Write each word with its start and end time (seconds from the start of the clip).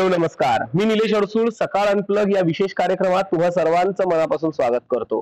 Hello 0.00 0.16
नमस्कार. 0.16 0.62
मी 0.74 0.84
निलेश 0.84 1.12
अडसूळ 1.14 1.48
सकाळ 1.50 1.86
unplug 1.86 2.30
या 2.34 2.40
विशेष 2.44 2.72
कार्यक्रमात 2.74 3.24
तुम्हा 3.30 3.50
सर्वांचं 3.50 4.08
मनापासून 4.08 4.50
स्वागत 4.50 4.84
करतो. 4.90 5.18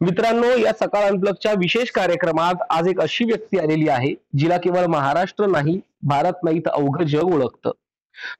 मित्रांनो 0.00 0.46
या 0.58 0.72
सकाळ 0.80 1.04
अनप्लगच्या 1.08 1.52
विशेष 1.58 1.90
कार्यक्रमात 1.90 2.62
आज 2.70 2.88
एक 2.88 3.00
अशी 3.00 3.24
व्यक्ती 3.24 3.58
आलेली 3.58 3.88
आहे 3.88 4.12
जिला 4.38 4.56
केवळ 4.56 4.86
महाराष्ट्र 4.86 5.46
नाही 5.46 5.78
भारत 6.02 6.42
नाही 6.44 6.60
तर 6.60 6.70
अवघं 6.70 7.04
जग 7.04 7.34
ओळखतं. 7.34 7.70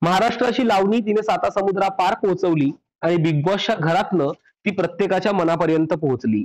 महाराष्ट्राची 0.02 0.66
लावणी 0.68 1.00
तिने 1.00 1.22
साता 1.22 1.50
समुद्रा 1.50 1.88
पार 1.98 2.14
पोहोचवली 2.22 2.70
आणि 3.02 3.16
बिग 3.16 3.42
बॉसच्या 3.42 3.74
घरातनं 3.74 4.32
ती 4.64 4.70
प्रत्येकाच्या 4.70 5.32
मनापर्यंत 5.32 5.92
पोहोचली. 5.92 6.44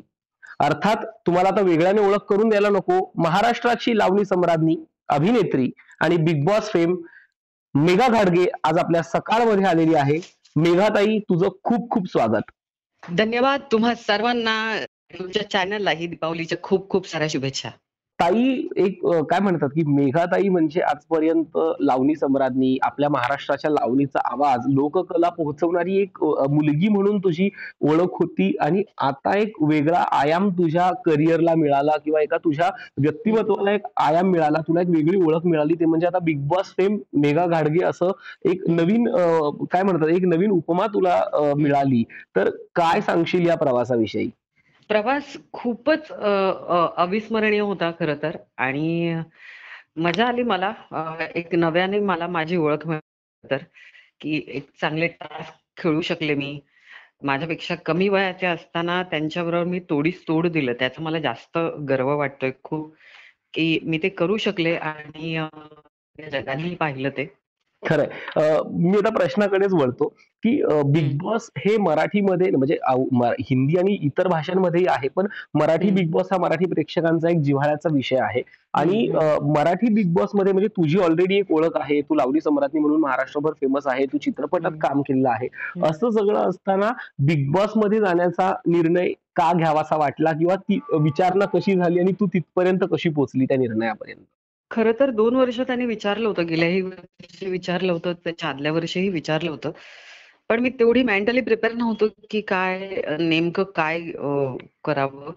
अर्थात 0.60 1.06
तुम्हाला 1.26 1.50
आता 1.50 1.62
वेगळ्याने 1.62 2.02
ओळख 2.02 2.30
करून 2.30 2.50
द्यायला 2.50 2.70
नको 2.70 3.00
महाराष्ट्राची 3.18 3.98
लावणी 3.98 4.26
सम्राज्ञी 4.26 4.76
अभिनेत्री 5.10 5.70
आणि 6.02 6.18
बिग 6.18 6.46
बॉस 6.46 6.72
फेम 6.72 6.96
मेघा 7.76 8.08
घाडगे 8.08 8.46
आज 8.64 8.78
आपल्या 8.78 9.04
सकाळमध्ये 9.04 9.66
आलेली 9.66 9.96
आहे. 9.96 10.20
मेघाताई 10.56 11.20
तुझं 11.20 11.50
खूप 11.64 11.90
खूप 11.92 12.08
स्वागत. 12.08 12.52
धन्यवाद. 13.04 13.62
तुम्हा 13.72 13.96
सर्वांना 13.96 14.86
तुमच्या 15.18 15.50
चॅनललाही 15.50 16.08
दीपावलीच्या 16.08 16.58
खूप 16.64 16.90
खूप 16.90 17.08
साऱ्या 17.08 17.28
शुभेच्छा. 17.28 17.70
ताई 18.24 18.44
एक 18.78 19.00
काय 19.30 19.40
म्हणतात 19.40 19.70
की 19.70 19.84
मेघाताई 19.86 20.50
म्हणजे 20.50 20.82
आजपर्यंत 20.82 21.58
लावणी 21.80 22.16
सम्राज्ञी 22.16 22.78
आपल्या 22.82 23.10
महाराष्ट्राच्या 23.10 23.72
लावणीचा 23.72 24.20
आवाज 24.26 24.68
लोककला 24.68 25.30
पोहोचवणारी 25.30 25.98
एक 26.02 26.24
मुलगी 26.50 26.88
म्हणून 26.88 27.18
तुझी 27.18 27.50
ओळख 27.82 28.16
होती 28.20 28.52
आणि 28.62 28.84
आता 28.98 29.38
एक 29.38 29.62
वेगळा 29.64 30.04
आयाम 30.12 30.50
तुझ्या 30.50 30.90
करिअरला 31.06 31.56
मिळाला 31.56 31.98
किंवा 31.98 32.22
एका 32.22 32.38
तुझ्या 32.38 32.70
व्यक्तिमत्वाला 32.98 33.72
एक 33.72 33.88
आयाम 34.02 34.30
मिळाला 34.32 34.62
तुला 34.68 34.82
एक 34.82 34.90
वेगळी 34.90 35.22
ओळख 35.26 35.46
मिळाली 35.46 35.74
ते 35.74 35.86
म्हणजे 35.86 36.08
आता 36.08 36.20
बिग 36.24 36.48
बॉस 36.48 36.74
फेम 36.78 36.98
मेघा 37.16 37.46
घाडगे 37.48 37.84
असं 37.86 38.12
एक 38.46 38.64
नवीन 38.70 39.08
काय 39.72 39.84
म्हणतात 39.84 40.08
एक 40.10 40.26
नवीन 40.26 40.52
उपमा 40.52 40.88
तुला 40.88 41.22
मिळाली. 41.58 42.04
तर 42.36 42.50
काय 42.76 43.02
सांगशील 43.02 43.48
या 43.48 43.56
प्रवासाविषयी? 43.58 44.30
प्रवास 44.90 45.36
खूपच 45.54 46.12
अ, 46.12 46.28
अ, 46.70 46.88
अविस्मरणीय 46.98 47.60
होता 47.62 47.92
खरं 47.92 48.16
तर. 48.18 48.38
आणि 48.60 49.16
मजा 50.00 50.28
आली 50.28 50.44
मला. 50.46 50.70
अ, 50.92 51.26
एक 51.36 51.56
नव्याने 51.56 52.00
मला 52.04 52.28
माझी 52.30 52.58
ओळख 52.58 52.86
मिळाली 52.88 53.48
तर 53.48 53.64
की 54.22 54.44
एक 54.50 54.70
चांगले 54.82 55.08
तास 55.16 55.52
खेळू 55.78 56.02
शकले 56.04 56.36
मी. 56.36 56.60
माझ्यापेक्षा 57.24 57.76
कमी 57.86 58.10
वयाचे 58.10 58.48
असताना 58.48 59.02
त्यांच्याबरोबर 59.04 59.66
मी 59.66 59.80
तोडीस 59.90 60.24
तोड 60.28 60.48
दिलं. 60.50 60.74
त्याचा 60.74 61.04
मला 61.04 61.20
जास्त 61.22 61.58
गर्व 61.90 62.16
वाटतोय 62.18 62.52
खूप 62.64 62.94
की 63.54 63.80
मी 63.84 63.98
ते 64.04 64.10
करू 64.14 64.38
शकले 64.40 64.76
आणि 64.78 65.36
अ, 65.38 65.48
जगानेही 66.32 66.76
पाहिलं 66.78 67.10
ते. 67.18 67.26
खरंय 67.86 68.08
मी 68.74 68.98
आता 68.98 69.10
प्रश्नाकडेच 69.10 69.74
वळतो 69.74 70.08
की 70.44 70.52
बिग. 70.86 71.18
बॉस 71.18 71.50
हे 71.58 71.76
मराठीमध्ये 71.78 72.50
म्हणजे 72.52 72.78
हिंदी 73.42 73.78
आणि 73.80 73.98
इतर 74.02 74.28
भाषांमध्येही 74.28 74.86
आहे 74.90 75.08
पण 75.08 75.28
मराठी. 75.54 75.90
बिग 75.92 76.10
बॉस 76.12 76.28
हा 76.32 76.38
मराठी 76.38 76.66
प्रेक्षकांचा 76.66 77.30
एक 77.30 77.38
जिव्हाळ्याचा 77.40 77.90
विषय 77.94 78.18
आहे 78.22 78.42
आणि 78.74 79.08
मराठी 79.46 79.94
बिग 79.94 80.14
बॉसमध्ये 80.14 80.54
म्हणजे 80.54 80.68
तुझी 80.78 81.00
ऑलरेडी 81.00 81.38
एक 81.38 81.52
ओळख 81.52 81.78
आहे 81.78 82.02
तू 82.02 82.16
लावणी 82.16 82.42
सम्राज्ञी 82.42 82.82
म्हणून 82.82 83.02
महाराष्ट्रभर 83.02 83.54
फेमस 83.62 83.88
आहे 83.88 84.06
तू 84.06 84.18
चित्रपटात. 84.18 84.72
काम 84.82 85.02
केलेलं 85.02 85.30
आहे. 85.30 85.48
असं 85.84 86.10
सगळं 86.12 86.40
असताना 86.40 86.92
बिग 87.20 87.50
बॉसमध्ये 87.52 88.00
जाण्याचा 88.00 88.54
निर्णय 88.68 89.12
का 89.36 89.52
घ्यावासा 89.54 89.96
वाटला 89.98 90.32
किंवा 90.32 90.56
ती 90.58 90.80
विचारणा 90.94 91.46
कशी 91.54 91.76
झाली 91.76 92.00
आणि 92.00 92.12
तू 92.20 92.26
तिथपर्यंत 92.34 92.84
कशी 92.92 93.10
पोहोचली 93.10 93.46
त्या 93.46 93.58
निर्णयापर्यंत 93.58 94.24
खरं 94.74 94.92
तर 95.00 95.10
दोन 95.12 95.36
वर्ष 95.36 95.60
त्यांनी 95.60 95.86
विचारलं 95.86 96.28
होतं 96.28 96.46
गेल्याही 96.48 96.82
वर्षी 96.82 97.50
विचारलं 97.50 97.92
होतं 97.94 98.14
त्याच्या 98.24 98.50
आदल्या 98.50 98.72
वर्षीही 98.72 99.10
विचारलं 99.10 99.52
होतं. 99.52 99.72
पण 100.50 100.60
मी 100.60 100.70
तेवढी 100.70 101.04
मेंटली 101.04 101.42
प्रिपेअर 101.42 101.74
नव्हतो 101.74 102.08
की 102.30 102.42
काय 102.42 103.02
नेमकं 103.20 103.64
काय 103.76 104.02
करावं. 104.84 105.32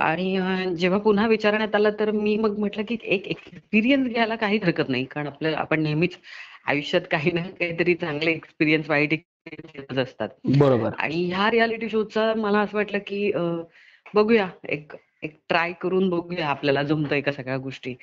आणि 0.00 0.74
जेव्हा 0.78 0.98
पुन्हा 0.98 1.26
विचारण्यात 1.28 1.74
आलं 1.74 1.90
तर 2.00 2.10
मी 2.10 2.36
मग 2.36 2.58
म्हटलं 2.58 2.82
की 2.88 2.96
एक 3.04 3.26
एक्सपिरियन्स 3.28 4.08
घ्यायला 4.08 4.36
काही 4.36 4.58
हरकत 4.64 4.88
नाही. 4.88 5.04
कारण 5.04 5.26
आपल्याला 5.26 5.56
आपण 5.58 5.82
नेहमीच 5.82 6.16
आयुष्यात 6.66 7.02
काही 7.10 7.32
ना 7.32 7.42
काहीतरी 7.60 7.94
चांगले 7.94 8.30
एक्सपिरियन्स 8.30 8.90
वाईट 8.90 9.12
येतच 9.12 9.98
असतात. 9.98 10.28
बरोबर. 10.58 10.90
आणि 10.98 11.24
ह्या 11.24 11.50
रियालिटी 11.50 11.88
शोचा 11.88 12.32
मला 12.36 12.60
असं 12.60 12.76
वाटलं 12.76 12.98
की 13.06 13.30
बघूया. 14.14 14.48
एक 14.68 14.92
एक 15.22 15.36
ट्राय 15.48 15.72
करून 15.72 16.08
बघूया 16.10 16.46
आपल्याला 16.48 16.82
जमतंय 16.82 17.20
का 17.20 17.32
सगळ्या 17.32 17.56
गोष्टी. 17.56 17.94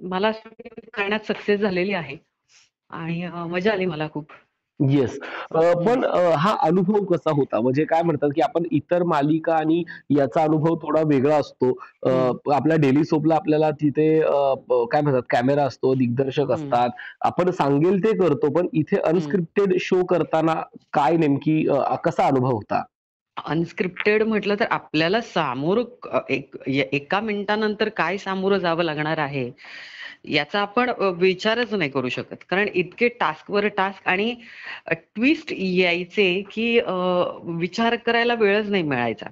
मला 0.00 0.30
करण्यात 0.30 1.26
सक्सेस 1.26 1.60
झालेली 1.60 1.92
आहे. 1.94 2.16
आणि 2.90 3.26
मजा 3.50 3.72
आली 3.72 3.86
मला 3.86 4.08
खूप. 4.12 4.32
येस 4.80 5.18
पण 5.52 6.04
हा 6.36 6.54
अनुभव 6.62 7.04
कसा 7.06 7.30
होता? 7.30 7.60
म्हणजे 7.60 7.84
काय 7.84 8.02
म्हणतात 8.02 8.30
की 8.34 8.40
आपण 8.40 8.62
इतर 8.70 9.02
मालिका 9.02 9.54
आणि 9.54 9.82
याचा 10.10 10.42
अनुभव 10.42 10.74
थोडा 10.82 11.00
वेगळा 11.06 11.36
असतो. 11.36 11.70
आपल्या 12.54 12.76
डेली 12.76 13.04
सोपला 13.04 13.34
आपल्याला 13.34 13.70
तिथे 13.82 14.08
काय 14.20 15.00
म्हणतात 15.00 15.22
कॅमेरा 15.30 15.64
असतो 15.64 15.94
दिग्दर्शक. 15.94 16.50
असतात. 16.52 16.88
आपण 17.20 17.50
सांगेल 17.50 18.02
ते 18.04 18.16
करतो 18.18 18.50
पण 18.52 18.66
इथे 18.72 18.96
अनस्क्रिप्टेड 19.02 19.76
शो 19.80 20.02
करताना 20.04 20.60
काय 20.92 21.16
नेमकी 21.16 21.62
कसा 22.04 22.26
अनुभव 22.26 22.52
होता? 22.52 22.82
अनस्क्रिप्टेड 23.36 24.22
म्हटलं 24.22 24.54
तर 24.60 24.66
आपल्याला 24.70 25.20
सामोर 25.20 25.78
एक 26.30 26.56
एका 26.68 27.20
मिनिटानंतर 27.20 27.88
काय 27.96 28.16
सामोरं 28.18 28.58
जावं 28.58 28.84
लागणार 28.84 29.18
आहे 29.18 29.50
याचा 30.28 30.60
आपण 30.60 30.90
विचारच 31.18 31.72
नाही 31.74 31.90
करू 31.90 32.08
शकत. 32.08 32.36
कारण 32.50 32.68
इतके 32.74 33.08
टास्कवर 33.20 33.66
टास्क 33.68 34.08
आणि 34.08 34.34
ट्विस्ट 34.92 35.52
यायचे 35.52 36.32
की 36.52 36.78
विचार 37.58 37.96
करायला 37.96 38.34
वेळच 38.34 38.70
नाही 38.70 38.82
मिळायचा. 38.82 39.26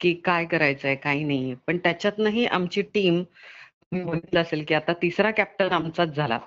की 0.00 0.12
काय 0.24 0.44
करायचंय 0.46 0.94
काय 0.94 1.22
नाही. 1.22 1.54
पण 1.66 1.78
त्याच्यातनही 1.78 2.44
आमची 2.46 2.82
टीम 2.94 3.22
तुम्ही 3.92 4.06
बघितलं 4.06 4.40
असेल 4.40 4.64
की 4.68 4.74
आता 4.74 4.92
तिसरा 5.02 5.30
कॅप्टन 5.30 5.72
आमचाच 5.72 6.16
झाला. 6.16 6.38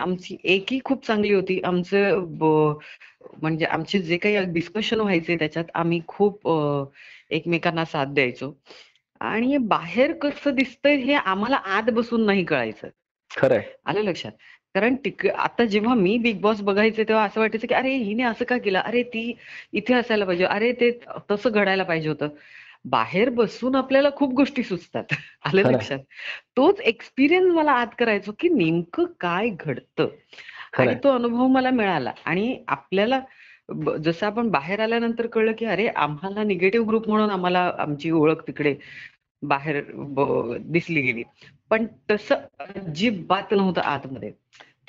आमची 0.00 0.36
एकही 0.44 0.78
खूप 0.84 1.06
चांगली 1.06 1.32
होती. 1.34 1.60
आमचं 1.64 2.18
म्हणजे 3.42 3.64
आमचे 3.64 3.98
जे 3.98 4.16
काही 4.16 4.44
डिस्कशन 4.52 5.00
व्हायचे 5.00 5.36
त्याच्यात 5.36 5.64
आम्ही 5.74 6.00
खूप 6.08 6.48
एकमेकांना 7.30 7.84
साथ 7.84 8.06
द्यायचो. 8.06 8.52
आणि 9.20 9.56
बाहेर 9.58 10.12
कसं 10.12 10.54
दिसतंय 10.54 10.96
हे 10.96 11.14
आम्हाला 11.14 11.56
आत 11.56 11.90
बसून 11.92 12.26
नाही 12.26 12.44
कळायचं. 12.44 12.88
खरंय. 13.30 13.62
आलं 13.86 14.02
लक्षात? 14.02 14.32
कारण 14.74 14.94
तिक 15.04 15.26
आता 15.26 15.64
जेव्हा 15.64 15.94
मी 15.94 16.16
बिग 16.18 16.40
बॉस 16.40 16.60
बघायचे 16.60 17.04
तेव्हा 17.04 17.24
असं 17.24 17.40
वाटायचं 17.40 17.66
की 17.66 17.74
अरे 17.74 17.94
हिने 17.96 18.22
असं 18.22 18.44
का 18.44 18.58
केलं? 18.58 18.78
अरे 18.78 19.02
ती 19.02 19.34
इथे 19.72 19.94
असायला 19.94 20.24
पाहिजे. 20.24 20.44
अरे 20.44 20.72
ते 20.72 20.90
तसं 21.30 21.50
घडायला 21.50 21.82
पाहिजे 21.82 22.08
होतं. 22.08 22.28
बाहेर 22.84 23.28
बसून 23.28 23.74
आपल्याला 23.74 24.10
खूप 24.10 24.34
गोष्टी 24.34 24.62
सुचतात. 24.62 25.04
आलं. 25.44 25.62
लक्षात? 25.62 25.98
तोच 26.56 26.80
एक्सपिरियन्स 26.80 27.54
मला 27.54 27.72
आत 27.72 27.86
करायचो 27.98 28.32
की 28.38 28.48
नेमकं 28.48 29.04
काय 29.20 29.48
घडतं? 29.60 30.08
आणि. 30.78 30.94
तो 30.94 31.14
अनुभव 31.14 31.46
मला 31.46 31.70
मिळाला. 31.70 32.12
आणि 32.24 32.64
आपल्याला 32.68 33.20
जसं 34.04 34.26
आपण 34.26 34.48
बाहेर 34.48 34.80
आल्यानंतर 34.80 35.26
कळलं 35.26 35.52
की 35.58 35.64
अरे 35.64 35.86
आम्हाला 35.86 36.42
निगेटिव्ह 36.42 36.86
ग्रुप 36.86 37.08
म्हणून 37.08 37.30
आम्हाला 37.30 37.72
आमची 37.78 38.10
ओळख 38.10 38.34
तिकडे 38.34 38.76
बाहेर 39.42 39.84
दिसली 40.58 41.00
गेली. 41.00 41.22
पण 41.70 41.86
तसं 42.10 42.34
अजिबात 42.60 43.52
नव्हतं 43.52 43.80
आतमध्ये. 43.80 44.32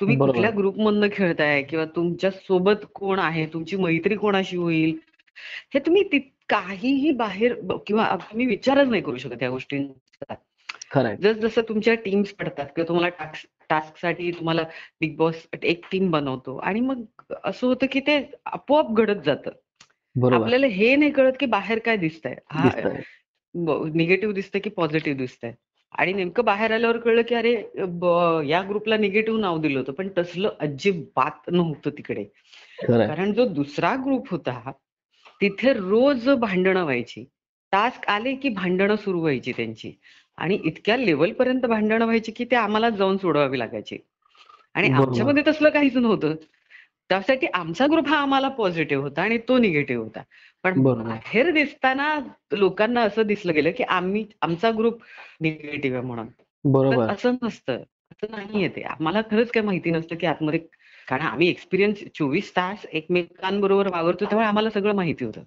तुम्ही. 0.00 0.16
कुठल्या 0.16 0.50
ग्रुप 0.56 0.78
मधनं 0.78 1.08
खेळताय? 1.12 1.62
किंवा 1.62 1.84
तुमच्यासोबत 1.84 2.86
कोण 2.94 3.18
आहे? 3.18 3.46
तुमची 3.46 3.76
मैत्री 3.76 4.16
कोणाशी 4.16 4.56
होईल? 4.56 4.98
हे 5.74 5.78
तुम्ही 5.78 6.02
काहीही 6.48 7.10
बाहेर 7.12 7.54
किंवा 7.86 8.16
तुम्ही 8.30 8.46
विचारच 8.46 8.88
नाही 8.88 9.02
करू 9.02 9.16
शकत 9.16 9.42
या 9.42 9.50
गोष्टींचा. 9.50 10.34
जस 11.22 11.36
जसं 11.36 11.62
तुमच्या 11.68 11.94
टीम्स 11.94 12.32
पडतात 12.32 12.66
किंवा 12.66 12.88
तुम्हाला 12.88 13.08
टास्क 13.08 13.46
टास्कसाठी 13.70 14.30
तुम्हाला 14.30 14.62
बिग 15.00 15.16
बॉस 15.16 15.46
एक 15.62 15.84
टीम 15.92 16.10
बनवतो 16.10 16.56
आणि 16.56 16.80
मग 16.80 17.32
असं 17.44 17.66
होतं 17.66 17.86
की 17.92 18.00
ते 18.00 18.30
आपोआप 18.46 18.92
घडत 18.92 19.22
जातं. 19.26 19.50
आपल्याला 20.34 20.66
हे 20.66 20.96
नाही 20.96 21.10
कळत 21.10 21.32
की 21.40 21.46
बाहेर 21.46 21.78
काय 21.78 21.96
दिसतंय. 21.96 22.34
हा 22.50 22.68
निगेटिव्ह 23.94 24.34
दिसतंय 24.34 24.60
की 24.60 24.70
पॉझिटिव्ह 24.70 25.18
दिसतंय? 25.18 25.52
आणि 25.92 26.12
नेमकं 26.12 26.44
बाहेर 26.44 26.72
आल्यावर 26.72 26.96
कळलं 26.96 27.22
की 27.22 27.34
अरे 27.34 27.52
या 28.48 28.62
ग्रुपला 28.68 28.96
निगेटिव्ह 28.96 29.40
नाव 29.40 29.58
दिलं 29.58 29.78
होतं 29.78 29.92
पण 29.92 30.08
तसलं 30.18 30.50
अजिबात 30.60 31.50
नव्हतं 31.50 31.90
तिकडे. 31.90 32.24
कारण 33.06 33.32
जो 33.32 33.46
दुसरा 33.46 33.94
ग्रुप 33.96 34.28
होता 34.30 34.72
तिथे 35.40 35.72
रोज 35.72 36.28
भांडणं 36.28 36.82
व्हायची. 36.82 37.24
टास्क 37.72 38.08
आले 38.08 38.34
की 38.34 38.48
भांडणं 38.48 38.96
सुरू 38.96 39.20
व्हायची 39.20 39.52
त्यांची. 39.52 39.92
आणि 40.38 40.58
इतक्या 40.64 40.96
लेवल 40.96 41.32
पर्यंत 41.32 41.60
भांडणं 41.60 42.04
व्हायची 42.04 42.32
की 42.32 42.44
ते 42.44 42.56
आम्हाला 42.56 42.90
जाऊन 42.90 43.16
सोडवावी 43.16 43.58
लागायची. 43.58 43.98
आणि. 44.74 44.88
आमच्यामध्ये 44.88 45.42
तसलं 45.46 45.68
काहीच 45.70 45.96
नव्हतं. 45.96 46.34
त्यासाठी 47.08 47.46
आमचा 47.46 47.86
ग्रुप 47.86 48.08
हा 48.08 48.16
आम्हाला 48.18 48.48
पॉझिटिव्ह 48.48 49.02
होता 49.04 49.22
आणि 49.22 49.38
तो 49.38 49.58
निगेटिव्ह 49.58 50.02
होता. 50.04 50.22
पण. 50.62 50.82
बाहेर 50.82 51.50
दिसताना 51.50 52.18
लोकांना 52.52 53.00
असं 53.00 53.22
दिसलं 53.22 53.54
गेलं 53.54 53.70
की 53.70 53.82
आम्ही 53.82 54.26
आमचा 54.42 54.70
ग्रुप 54.78 55.00
निगेटिव्ह 55.40 55.98
आहे 55.98 56.06
म्हणून. 56.06 56.26
असं 57.10 57.34
नसतं. 57.42 57.76
असं 58.12 58.26
नाहीये 58.30 58.68
ते. 58.68 58.82
आम्हाला 58.82 59.20
खरंच 59.30 59.50
काही 59.50 59.66
माहिती 59.66 59.90
नसतं 59.90 60.16
की 60.16 60.26
आतमध्ये 60.26 60.60
कारण 61.08 61.22
आम्ही 61.22 61.48
एक्सपिरियन्स 61.48 61.98
चोवीस 62.14 62.50
तास 62.56 62.86
एकमेकांबरोबर 62.92 63.86
वावरतो 63.86 64.24
त्यामुळे 64.24 64.46
आम्हाला 64.46 64.70
सगळं 64.70 64.94
माहिती 64.94 65.24
होतं. 65.24 65.42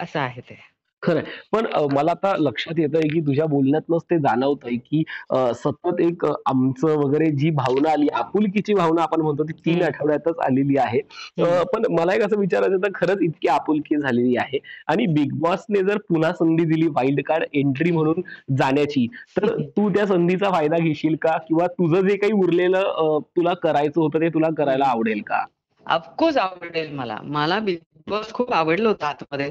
असं 0.00 0.20
आहे 0.20 0.40
ते. 0.40 0.77
खरंय. 1.02 1.22
पण 1.52 1.66
अ, 1.68 1.80
मला 1.88 2.10
आता 2.12 2.34
लक्षात 2.38 2.78
येत 2.78 2.94
आहे 2.94 3.08
की 3.08 3.20
तुझ्या 3.20 3.44
बोलण्यातनच 3.46 4.02
ते 4.04 4.18
जाणवत 4.18 4.64
आहे 4.64 4.76
की 4.78 5.02
अ, 5.30 5.36
सतत 5.56 6.00
एक 6.00 6.24
अ, 6.26 6.32
आमचं 6.46 6.96
वगैरे 6.98 7.30
जी 7.32 7.50
भावना 7.52 7.90
आली 7.90 8.08
आपुलकीची 8.14 8.74
भावना 8.74 9.02
आपण 9.02 9.20
म्हणतो 9.20 9.44
ती 9.44 9.52
तीन. 9.60 9.82
आठवड्यातच 9.82 10.38
आलेली 10.40 10.76
आहे. 10.78 10.98
अ. 11.38 11.62
पण 11.72 11.84
मला 11.90 12.14
एक 12.14 12.22
असं 12.22 12.38
विचारायचं 12.38 12.74
होतं 12.76 12.88
खरंच 12.94 13.22
इतकी 13.22 13.48
आपुलकी 13.48 13.96
झालेली 13.98 14.36
आहे 14.36 14.58
आणि 14.88 15.06
बिग 15.12 15.32
बॉसने 15.40 15.82
जर 15.82 15.98
पुन्हा 16.08 16.32
संधी 16.34 16.64
दिली 16.66 16.86
वाईल्ड 16.90 17.20
कार्ड 17.26 17.44
एंट्री 17.54 17.90
म्हणून 17.90 18.20
जाण्याची 18.58 19.06
तर 19.36 19.48
तू 19.68 19.88
त्या 19.90 20.06
संधीचा 20.06 20.50
फायदा 20.50 20.78
घेशील 20.78 21.16
का? 21.22 21.36
किंवा 21.48 21.66
तुझं 21.68 22.08
जे 22.08 22.16
काही 22.16 22.32
उरलेलं 22.34 22.78
अ, 22.80 23.18
तुला 23.36 23.54
करायचं 23.62 24.00
होतं 24.00 24.20
ते 24.20 24.28
तुला 24.28 24.48
करायला 24.58 24.84
आवडेल 24.86 25.20
का? 25.22 25.44
ऑफकोर्स 25.86 26.36
आवडेल 26.38 26.90
मला. 26.94 27.16
मला 27.24 27.58
बिग 27.60 27.78
बॉस 28.06 28.32
खूप 28.32 28.52
आवडलं 28.52 28.88
होतं 28.88 29.06
आतमध्ये. 29.06 29.50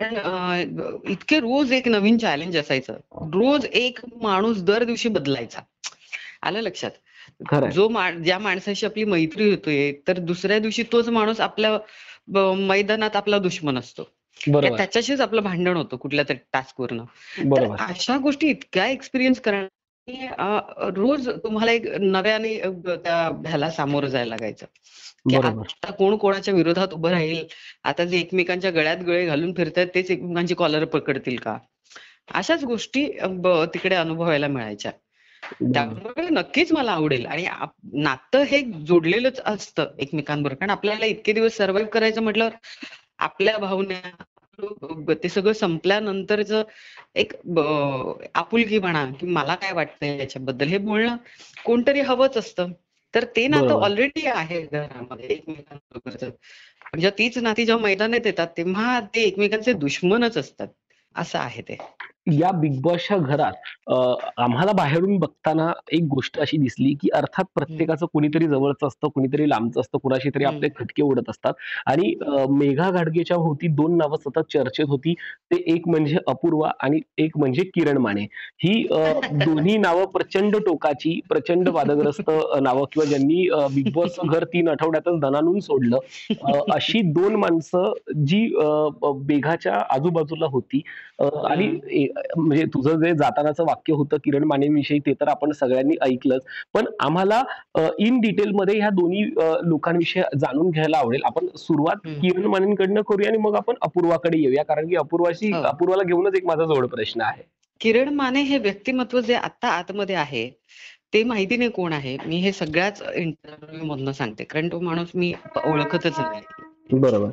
कारण 0.00 0.76
इतके 1.08 1.40
रोज 1.40 1.72
एक 1.72 1.88
नवीन 1.88 2.18
चॅलेंज 2.18 2.56
असायचं. 2.56 2.92
रोज 3.12 3.64
एक 3.64 3.98
माणूस 4.22 4.62
दर 4.62 4.84
दिवशी 4.84 5.08
बदलायचा. 5.08 5.60
आलं 6.42 6.60
लक्षात? 6.60 6.90
जो 7.72 7.88
मा 7.88 8.10
ज्या 8.10 8.38
माणसाशी 8.38 8.86
आपली 8.86 9.04
मैत्री 9.04 9.50
होते 9.50 10.02
तर 10.08 10.18
दुसऱ्या 10.18 10.58
दिवशी 10.58 10.82
तोच 10.82 11.08
माणूस 11.08 11.40
आपल्या 11.40 11.78
मैदानात 12.54 13.16
आपला 13.16 13.38
दुश्मन 13.38 13.78
असतो. 13.78 14.02
त्याच्याशीच 14.76 15.20
आपलं 15.20 15.42
भांडण 15.42 15.76
होतं 15.76 15.96
कुठल्या 15.96 16.24
तरी 16.28 16.38
टास्कवरनं 16.52 17.04
तर 17.04 17.42
बरोबर. 17.44 17.76
अशा 17.80 18.18
गोष्टी 18.18 18.46
इतक्या 18.46 18.86
एक्सपिरियन्स 18.86 19.40
करणं 19.40 19.60
की, 19.60 19.66
अं, 19.66 19.81
रोज 20.08 21.28
तुम्हाला 21.42 21.72
एक 21.72 21.86
नव्याने 22.00 22.58
त्या 22.86 23.16
ह्याला 23.46 23.70
सामोरं 23.70 24.06
जायला 24.06 24.28
लागायचं. 24.28 24.66
की 25.30 25.36
आता 25.36 25.90
कोण 25.92 26.16
कोणाच्या 26.16 26.54
विरोधात 26.54 26.88
उभं 26.92 27.10
राहील? 27.10 27.44
आता 27.84 28.04
जे 28.04 28.18
एकमेकांच्या 28.20 28.70
गळ्यात 28.70 28.96
गळे 29.06 29.26
घालून 29.26 29.52
फिरतायत 29.54 29.86
तेच 29.94 30.10
एकमेकांची 30.10 30.54
कॉलर 30.54 30.84
पकडतील 30.84 31.36
का? 31.36 31.56
अशाच 32.34 32.64
गोष्टी 32.64 33.06
तिकडे 33.74 33.94
अनुभवायला 33.94 34.48
मिळायच्या. 34.48 34.92
त्यामुळे 35.74 36.28
नक्कीच 36.30 36.72
मला 36.72 36.92
आवडेल. 36.92 37.26
आणि 37.26 37.46
नातं 37.92 38.42
हे 38.42 38.60
जोडलेलंच 38.86 39.40
असतं 39.44 39.86
एकमेकांबरोबर. 39.98 40.58
कारण 40.60 40.70
आपल्याला 40.70 41.06
इतके 41.06 41.32
दिवस 41.32 41.56
सर्व्हाइव्ह 41.56 41.90
करायचं 41.90 42.22
म्हटल्यावर 42.22 42.52
आपल्या 43.18 43.56
भावना 43.58 44.00
ते 45.14 45.28
सगळं 45.28 45.52
संपल्यानंतरच 45.52 46.52
एक 47.14 47.32
ब- 47.44 48.12
आपुलकीपणा 48.34 49.10
की 49.20 49.26
मला 49.26 49.54
काय 49.54 49.72
वाटतंय 49.72 50.18
याच्याबद्दल 50.18 50.66
हे 50.66 50.78
बोलणं 50.78 51.16
कोणतरी 51.64 52.00
हवंच 52.00 52.36
असतं. 52.36 52.68
तर 53.14 53.24
ते 53.36 53.48
नातं. 53.48 53.74
ऑलरेडी 53.74 54.26
आहे 54.26 54.62
घरामध्ये 54.62 55.26
एकमेकांबरोबरच 55.28 56.22
म्हणजे 56.22 57.10
तीच 57.10 57.38
नाती 57.38 57.64
जेव्हा 57.64 57.84
मैदानात 57.84 58.20
येतात 58.24 58.46
तेव्हा 58.56 59.00
ते 59.00 59.20
एकमेकांचे 59.22 59.72
दुश्मनच 59.72 60.36
असतात. 60.36 60.68
असं 61.14 61.38
आहे 61.38 61.62
ते. 61.62 61.76
या 62.26 62.50
बिग 62.52 62.80
बॉसच्या 62.80 63.16
घरात 63.18 63.90
आम्हाला 64.38 64.72
बाहेरून 64.72 65.16
बघताना 65.18 65.70
एक 65.92 66.02
गोष्ट 66.08 66.38
अशी 66.40 66.56
दिसली 66.56 66.92
की 67.00 67.08
अर्थात 67.14 67.44
प्रत्येकाचं 67.54 68.06
कुणीतरी 68.12 68.46
जवळचं 68.48 68.86
असतं 68.86 69.08
कुणीतरी 69.14 69.48
लांबचं 69.48 69.80
असतं 69.80 69.98
कुणाशी 69.98 70.30
तरी. 70.34 70.44
आपले 70.44 70.68
खटके 70.76 71.02
उडत 71.02 71.30
असतात. 71.30 71.52
आणि 71.86 72.14
मेघा 72.50 72.90
घाडगेच्या 72.90 73.36
होती 73.36 73.68
दोन 73.72 73.96
नावं 73.96 74.16
सतत 74.18 74.52
चर्चेत 74.52 74.86
होती. 74.88 75.14
ते 75.50 75.56
एक 75.74 75.88
म्हणजे 75.88 76.16
अपूर्वा 76.26 76.70
आणि 76.80 77.00
एक 77.18 77.36
म्हणजे 77.38 77.62
किरण 77.74 77.98
माने. 77.98 78.22
ही 78.58 78.72
दोन्ही 79.48 79.76
नावं 79.78 80.04
प्रचंड 80.06 80.56
टोकाची 80.56 81.18
प्रचंड 81.28 81.68
वादग्रस्त 81.68 82.30
नावं 82.62 82.84
किंवा 82.92 83.04
ज्यांनी 83.06 83.46
बिग 83.74 83.92
बॉसचं 83.94 84.26
घर 84.28 84.44
तीन 84.44 84.68
आठवड्यातच 84.68 85.20
दणानून 85.20 85.58
सोडलं. 85.60 85.98
अशी 86.72 87.00
दोन 87.12 87.36
माणसं 87.36 87.92
जी 88.26 88.46
मेघाच्या 89.26 89.74
आजूबाजूला 89.90 90.46
होती. 90.46 90.82
आणि 91.18 92.10
म्हणजे 92.36 92.64
तुझं 92.64 93.00
जे 93.00 93.12
जातानाचं 93.12 93.64
वाक्य 93.64 93.92
होतं 93.92 94.16
किरण 94.24 94.44
मानेविषयी 94.44 94.98
ते 94.98 95.12
तर 95.20 95.28
आपण 95.28 95.52
सगळ्यांनी 95.52 95.94
ऐकलंच. 96.02 96.42
पण 96.74 96.84
आम्हाला 97.00 97.42
इन 97.98 98.20
डिटेल 98.20 98.50
मध्ये 98.54 98.78
ह्या 98.78 98.90
दोन्ही 98.90 99.22
लोकांविषयी 99.68 100.22
जाणून 100.40 100.70
घ्यायला 100.70 100.98
आवडेल. 100.98 101.20
आपण 101.24 101.46
सुरुवात. 101.56 102.08
किरण 102.22 102.46
मानेंकडनं 102.46 103.00
करूया 103.00 103.28
आणि 103.28 103.38
मग 103.38 103.56
आपण 103.56 103.74
अपूर्वाकडे 103.82 104.38
येऊया. 104.38 104.64
कारण 104.64 104.88
की 104.88 104.96
अपूर्वाशी. 104.96 105.52
अपूर्वाला 105.52 106.02
घेऊनच 106.02 106.36
एक 106.36 106.44
माझा 106.46 106.64
जोड 106.64 106.86
प्रश्न 106.86 107.20
आहे. 107.20 107.42
किरण 107.80 108.08
माने 108.14 108.40
हे 108.42 108.58
व्यक्तिमत्व 108.58 109.20
जे 109.20 109.34
आता 109.34 109.68
आतमध्ये 109.68 110.14
आहे 110.16 110.48
ते 111.14 111.22
माहिती 111.24 111.56
नाही 111.56 111.70
कोण 111.70 111.92
आहे. 111.92 112.16
मी 112.26 112.36
हे 112.36 112.52
सगळ्याच 112.52 113.02
इंटरव्ह्यू 113.14 113.84
मधनं 113.84 114.12
सांगते. 114.12 114.44
कारण 114.44 114.68
तो 114.68 114.80
माणूस 114.80 115.08
मी 115.14 115.32
ओळखतच 115.64 116.18
नाही. 116.18 116.98
बरोबर. 117.00 117.30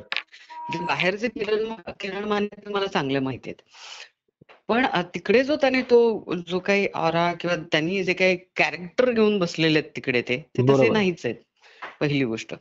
बाहेरचे 0.80 1.28
किरण 1.28 1.72
किरण 2.00 2.24
माने 2.24 2.70
मला 2.70 2.86
चांगले 2.86 3.18
माहिती 3.18 3.50
आहेत. 3.50 3.62
पण 4.70 4.86
तिकडे 5.14 5.42
जो 5.44 5.56
त्याने 5.56 5.82
तो 5.82 6.34
जो 6.48 6.58
काही 6.58 6.86
ऑरा 6.94 7.32
किंवा 7.40 7.56
त्यांनी 7.56 8.02
जे 8.04 8.12
काही 8.12 8.36
कॅरेक्टर 8.56 9.10
घेऊन 9.12 9.38
बसलेले 9.38 9.78
आहेत 9.78 9.90
तिकडे 9.96 10.22
ते 10.22 10.36
ते 10.56 10.62
तसे. 10.62 10.88
नाहीच 10.88 11.26
आहेत 11.26 11.34
पहिली 12.00 12.24
गोष्ट. 12.24 12.54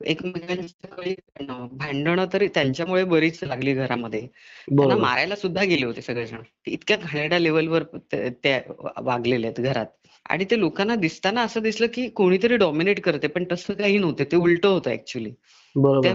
एकमेकांच्या 0.00 1.66
भांडणं 1.72 2.24
तरी 2.32 2.48
त्यांच्यामुळे 2.48 3.04
बरीच 3.04 3.42
लागली 3.44 3.74
घरामध्ये. 3.74 4.20
त्यांना 4.68 4.96
मारायला 4.96 5.36
सुद्धा 5.36 5.64
गेले 5.64 5.86
होते 5.86 6.02
सगळेजण. 6.02 6.42
इतक्या 6.66 6.96
घाणेरड्या 6.96 7.38
लेवलवर 7.38 7.82
ते 8.12 8.28
ते 8.44 8.58
वागलेले 9.02 9.46
आहेत 9.46 9.60
घरात. 9.60 9.86
आणि 10.26 10.44
ते 10.44 10.58
लोकांना 10.58 10.94
दिसताना 10.94 11.42
असं 11.42 11.62
दिसलं 11.62 11.86
की 11.94 12.08
कोणीतरी 12.08 12.56
डॉमिनेट 12.56 13.00
करते 13.00 13.26
पण 13.26 13.44
तसं 13.52 13.74
काही 13.74 13.98
नव्हतं. 13.98 14.24
ते 14.24 14.36
उलट 14.36 14.66
होतं 14.66 14.90
ऍक्च्युली 14.90 15.30
त्या 16.02 16.12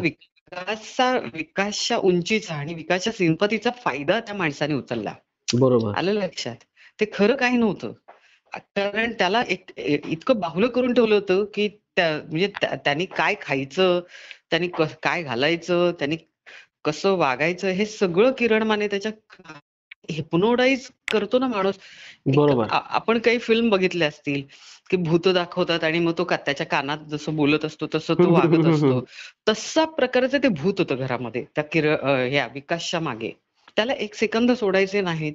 बरोबर 0.52 0.72
विकासा 0.74 1.18
विकासच्या 1.34 1.98
उंचीचा 1.98 2.54
आणि 2.54 2.74
विकासच्या 2.74 3.14
सिंपतीचा 3.14 3.70
फायदा 3.70 4.20
त्या 4.20 4.36
माणसाने 4.36 4.74
उचलला. 4.74 5.14
बरोबर. 5.54 5.94
आलं 5.98 6.12
लक्षात? 6.14 6.56
ते 7.00 7.06
खरं 7.14 7.36
काही 7.36 7.58
नव्हतं. 7.58 7.92
कारण 8.54 9.12
त्याला 9.12 9.44
एक 9.48 9.80
इतकं 9.80 10.40
बाहुलं 10.40 10.68
करून 10.68 10.94
ठेवलं 10.94 11.16
होतं 11.16 11.46
की 11.54 11.68
त्या 11.96 12.18
म्हणजे 12.18 12.48
त्या- 12.48 12.76
त्यांनी 12.76 13.06
काय 13.06 13.36
खायचं 13.42 14.00
त्यांनी 14.50 14.68
काय 15.04 15.24
घालायचं 15.24 15.92
त्यांनी 15.92 16.18
कसं 16.86 17.12
वागायचं 17.12 17.68
हे 17.68 17.86
सगळं 17.86 18.32
किरण 18.32 18.64
माने 18.64 18.88
त्याच्या 18.88 19.12
हिप्नोडाईज 20.12 20.90
करतो 21.12 21.40
ना 21.40 21.48
माणूस. 21.48 21.76
बरोबर. 22.26 22.68
आपण 22.72 23.20
काही 23.20 23.38
फिल्म 23.38 23.70
बघितल्या 23.70 24.08
असतील 24.08 24.44
की 24.90 24.98
भूत 24.98 25.28
दाखवतात 25.28 25.84
आणि 25.84 26.00
मग 26.00 26.14
तो 26.18 26.24
का- 26.24 26.40
त्याच्या 26.46 26.66
कानात 26.66 26.98
जसं 26.98 27.36
बोलत 27.36 27.66
असतो 27.66 27.88
तसं 27.96 28.14
तो 28.14 28.34
वागत 28.34 28.44
असतो. 28.76 29.06
तसा 29.50 29.86
प्रकारचं 29.86 30.38
ते 30.38 30.48
भूत 30.48 30.74
होतं 30.80 30.96
घरामध्ये 30.96 31.46
त्या 31.56 31.64
किर 31.64 31.96
अं, 31.96 32.30
ह्या 32.30 32.48
विकासच्या 32.54 33.00
मागे. 33.00 33.32
त्याला 33.76 33.94
एक 33.94 34.16
सेकंद 34.16 34.52
सोडायचे 34.52 35.02
नाहीत. 35.02 35.34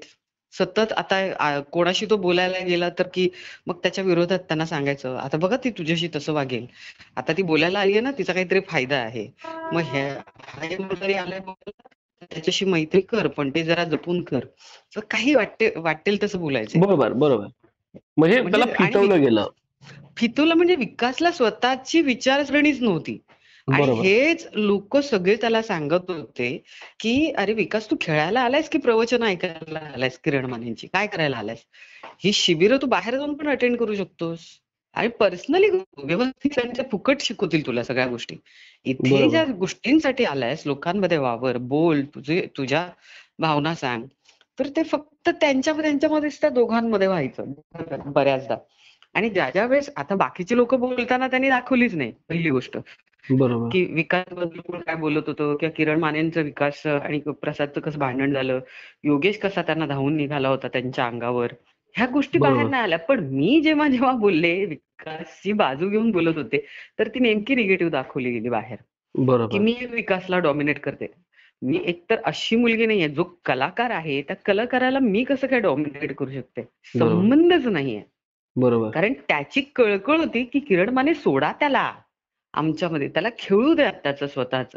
सतत 0.53 0.79
आता 0.79 1.61
कोणाशी 1.61 2.07
तो 2.11 2.17
बोलायला 2.17 2.59
गेला 2.59 2.89
तर 2.89 3.09
की 3.15 3.29
मग 3.67 3.75
त्याच्या 3.75 4.05
विरोधात 4.05 4.39
त्यांना 4.39 4.67
सांगायचं 4.67 5.17
आता 5.17 5.37
बघा 5.37 5.57
ती 5.57 5.71
तुझ्याशी 5.71 6.09
तसं 6.17 6.33
वागेल. 6.33 6.67
आता 7.17 7.33
ती 7.33 7.43
बोलायला 7.43 7.81
आली 7.81 7.93
आहे 7.93 8.01
ना 8.01 8.11
तिचा 8.11 8.33
काहीतरी 8.33 8.61
फायदा 8.61 8.97
आहे. 8.97 9.29
मग 9.73 9.83
हा 9.83 10.15
त्याच्याशी 12.23 12.65
मैत्री 12.65 13.01
कर 13.01 13.27
पण 13.27 13.51
ते 13.51 13.65
जरा 13.65 13.85
जपून 13.85 14.23
कर. 14.23 14.39
तर 14.97 15.01
काही 15.01 15.35
वाटते 15.35 15.73
वाटेल 15.77 16.23
तसं 16.23 16.39
बोलायचं. 16.39 16.81
बरोबर 16.81 17.13
बरोबर. 17.13 17.47
म्हणजे 18.17 18.41
म्हणजे 18.41 18.59
त्याला 18.59 18.67
फितवलं 18.79 19.21
गेलं. 19.21 19.47
फितूला 20.17 20.55
म्हणजे 20.55 20.75
विकासला 20.75 21.31
स्वतःची 21.31 22.01
विचारसरणीच 22.01 22.83
नव्हती. 22.83 23.19
आणि 23.73 23.83
हेच 23.83 24.49
लोक 24.55 24.97
सगळे 24.97 25.37
त्याला 25.37 25.63
सांगत 25.63 26.11
होते 26.11 26.63
की 27.01 27.33
अरे 27.39 27.53
विकास 27.53 27.91
तू 27.91 27.97
खेळायला 28.01 28.41
आलायस 28.41 28.69
की 28.69 28.79
प्रवचन 28.79 29.23
ऐकायला 29.23 29.79
आलायस 29.79 30.19
किरण 30.19 30.45
मानेंची 30.45 30.87
काय 30.87 31.07
करायला 31.07 31.37
आलायस? 31.37 31.59
ही 32.25 32.33
शिबिरं 32.33 32.77
तू 32.83 32.87
बाहेर 32.87 33.17
जाऊन 33.17 33.35
पण 33.35 33.49
अटेंड 33.49 33.77
करू 33.77 33.95
शकतोस. 33.95 34.39
आणि 34.97 35.09
पर्सनली 35.09 35.69
व्यवस्थित 36.05 36.51
त्यांच्या 36.55 36.85
फुकट 36.93 37.17
शिकवतील 37.21 37.67
तुला 37.67 37.83
सगळ्या 37.83 38.07
गोष्टी. 38.07 38.37
इथे. 38.85 39.31
ज्या 39.31 39.45
गोष्टींसाठी 39.45 40.25
आलायस 40.25 40.63
लोकांमध्ये 40.67 41.19
वावर 41.19 41.57
बोल 41.57 42.03
तुझे 42.05 42.49
तुझ्या 42.57 42.89
भावना 43.39 43.75
सांग. 43.75 44.03
तर 44.59 44.67
ते 44.77 44.83
फक्त 44.83 45.29
त्यांच्या 45.29 45.75
त्यांच्यामध्येच 45.75 46.41
त्या 46.41 46.51
दोघांमध्ये 46.51 47.07
व्हायचं 47.07 47.45
बऱ्याचदा. 48.07 48.57
आणि 49.15 49.29
ज्या 49.31 49.51
ज्या 49.51 49.67
वेळेस 49.67 49.91
आता 49.97 50.15
बाकीचे 50.15 50.57
लोक 50.57 50.75
बोलताना 50.75 51.29
त्यांनी 51.29 51.49
दाखवलीच 51.49 51.95
नाही 51.95 52.13
पहिली 52.29 52.51
गोष्ट. 52.51 52.79
बरोबर. 53.31 53.69
की 53.73 53.85
विकासबद्दल 53.85 54.61
कोण 54.61 54.81
काय 54.81 54.95
बोलत 54.95 55.23
होतं 55.27 55.57
किंवा 55.57 55.73
किरण 55.77 56.01
मानेंचं 56.01 56.43
विकास 56.43 56.87
आणि 56.87 57.19
प्रसादचं 57.19 57.81
कसं 57.81 57.99
भांडण 57.99 58.33
झालं 58.33 58.61
योगेश 59.05 59.39
कसा 59.39 59.63
त्यांना 59.63 59.87
धावून 59.87 60.17
निघाला 60.17 60.49
होता 60.49 60.69
त्यांच्या 60.69 61.07
अंगावर. 61.07 61.49
ह्या 61.97 62.07
गोष्टी 62.07 62.39
बाहेर. 62.39 62.67
नाही 62.67 62.83
आल्या. 62.83 62.99
पण 62.99 63.21
मी 63.21 63.61
जेव्हा 63.65 63.89
जेव्हा 63.89 64.13
बोलले 64.13 64.65
विकासची 64.65 65.53
बाजू 65.53 65.89
घेऊन 65.89 66.11
बोलत 66.11 66.37
होते 66.37 66.67
तर 66.99 67.09
ती 67.09 67.21
नेमकी 67.21 67.55
निगेटिव्ह 67.55 67.93
दाखवली 67.93 68.31
गेली 68.31 68.49
बाहेर. 68.49 68.79
की 69.47 69.59
मी 69.59 69.77
विकासला 69.91 70.39
डॉमिनेट 70.39 70.79
करते. 70.79 71.07
मी 71.63 71.81
एकतर 71.85 72.17
अशी 72.25 72.57
मुलगी 72.57 72.87
नाहीये 72.87 73.09
जो 73.09 73.25
कलाकार 73.45 73.91
आहे 73.91 74.23
त्या 74.23 74.37
कलाकाराला 74.37 74.99
मी 74.99 75.25
कसं 75.25 75.47
काय 75.47 75.61
डॉमिनेट 75.61 76.15
करू 76.15 76.31
शकते. 76.31 76.63
संबंधच 76.85 77.67
नाहीये. 77.67 78.03
बरोबर. 78.57 78.91
कारण 78.91 79.13
त्याची 79.13 79.61
कळकळ 79.61 80.17
होती 80.17 80.45
की 80.45 80.59
किरण 80.59 80.89
माने 80.89 81.15
सोडा 81.15 81.53
त्याला. 81.53 81.93
आमच्यामध्ये 82.55 83.09
त्याला 83.09 83.29
खेळू 83.39 83.75
द्या 83.75 83.91
त्याचं 83.91 84.27
स्वतःच. 84.27 84.73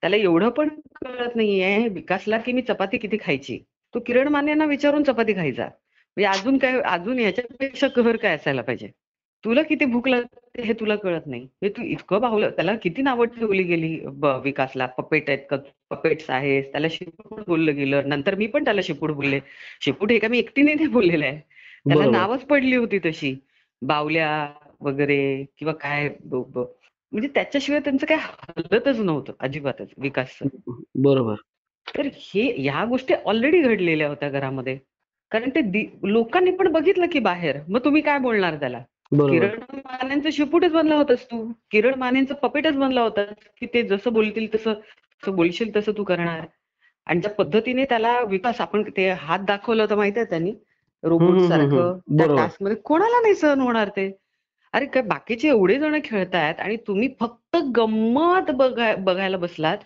त्याला 0.00 0.16
एवढं 0.16 0.48
पण 0.48 0.68
कळत 0.68 1.36
नाहीये 1.36 1.88
विकासला 1.88 2.38
की 2.38 2.52
मी 2.52 2.62
चपाती 2.62 2.96
किती 2.96 3.16
खायची? 3.20 3.58
तो 3.94 4.00
किरण 4.00 4.28
मानेंना 4.28 4.64
विचारून 4.64 5.02
चपाती 5.02 5.32
खायचा. 5.32 5.68
म्हणजे 6.16 6.38
अजून 6.38 6.58
काय 6.58 6.80
अजून 6.86 7.18
याच्यापेक्षा 7.18 7.88
कहर 7.88 8.16
काय 8.16 8.34
असायला 8.34 8.62
पाहिजे? 8.62 8.88
तुला 9.44 9.62
किती 9.62 9.84
भूक 9.84 10.06
लागते 10.08 10.62
हे 10.62 10.72
तुला 10.72 10.94
कळत 10.96 11.26
नाही. 11.26 11.42
हे 11.62 11.68
तू 11.68 11.82
इतकं 11.82 12.20
बाहुलं 12.20 12.50
त्याला 12.50 12.74
किती 12.82 13.02
नावं 13.02 13.26
ठेवली 13.36 13.62
गेली 13.62 13.88
विकासला? 14.44 14.86
पपेट 14.98 15.28
आहेत 15.30 15.38
का? 15.50 15.56
पपेट्स 15.90 16.30
आहेस 16.30 16.70
त्याला 16.72 16.86
शिपूट 16.90 17.40
बोललं 17.46 17.74
गेलं. 17.76 18.08
नंतर 18.08 18.34
मी 18.34 18.46
पण 18.46 18.64
त्याला 18.64 18.80
शिपूट 18.84 19.10
बोलले. 19.10 19.40
शिपूट 19.80 20.12
हे 20.12 20.18
का 20.18 20.28
मी 20.28 20.38
एकटीने 20.38 20.74
नाही 20.74 20.86
बोललेलं 20.88 21.24
आहे. 21.24 21.38
त्याला. 21.88 22.10
नावच 22.10 22.44
पडली 22.44 22.76
होती 22.76 22.98
तशी. 23.04 23.34
बावल्या 23.82 24.30
वगैरे 24.80 25.44
किंवा 25.58 25.72
काय 25.72 26.08
म्हणजे 26.32 27.28
त्याच्याशिवाय 27.34 27.80
त्यांचं 27.80 28.06
काय 28.06 28.16
हलतच 28.18 29.00
नव्हतं 29.00 29.32
अजिबातच 29.40 29.88
विकासचं. 29.98 30.48
बरोबर. 31.02 31.34
तर 31.86 32.06
हे 32.14 32.42
ह्या 32.58 32.84
गोष्टी 32.84 33.14
ऑलरेडी 33.14 33.60
घडलेल्या 33.62 34.08
होत्या 34.08 34.28
घरामध्ये. 34.30 34.78
कारण 35.34 35.50
ते 35.50 35.82
लोकांनी 36.04 36.50
पण 36.50 36.68
बघितलं 36.72 37.06
की 37.12 37.18
बाहेर. 37.18 37.56
मग 37.68 37.84
तुम्ही 37.84 38.02
काय 38.02 38.18
बोलणार 38.18 38.54
त्याला? 38.54 38.78
किरण 39.30 39.60
मानेंचं 39.76 40.30
शिपूटच 40.30 40.72
बनला 40.72 40.94
होतास 40.94 41.24
तू. 41.24 41.52
किरण 41.70 41.94
मानेंचं 41.94 42.34
पपेटच 42.34 42.76
बनला 42.76 43.00
होता 43.00 43.24
की 43.60 43.66
ते 43.66 43.82
जसं 43.82 44.12
बोलतील 44.12 44.54
तसं 44.54 45.34
बोलशील 45.36 45.76
तसं 45.76 45.92
तू 45.96 46.04
करणार. 46.04 46.40
आणि 47.06 47.20
ज्या 47.20 47.30
पद्धतीने 47.30 47.84
त्याला 47.84 48.20
विकास 48.20 48.60
आपण 48.60 48.82
ते 48.96 49.10
हात 49.10 49.38
दाखवलं 49.38 49.82
होतं 49.82 49.96
माहिती 49.96 50.18
आहे 50.18 50.30
त्यांनी 50.30 50.52
रोबोट 51.02 51.38
सारखं. 51.38 51.98
त्या 52.18 52.74
कोणाला 52.74 53.20
नाही 53.20 53.34
सहन 53.34 53.60
होणार 53.60 53.88
ते? 53.88 54.18
अरे 54.72 54.86
काय 54.86 55.02
बाकीचे 55.02 55.48
एवढे 55.48 55.78
जण 55.78 55.98
खेळतायत 56.04 56.60
आणि 56.60 56.76
तुम्ही 56.76 57.08
फक्त 57.20 57.56
गंमत 57.76 58.50
बघाय 58.50 58.94
बघायला 58.96 59.36
बसलात. 59.36 59.78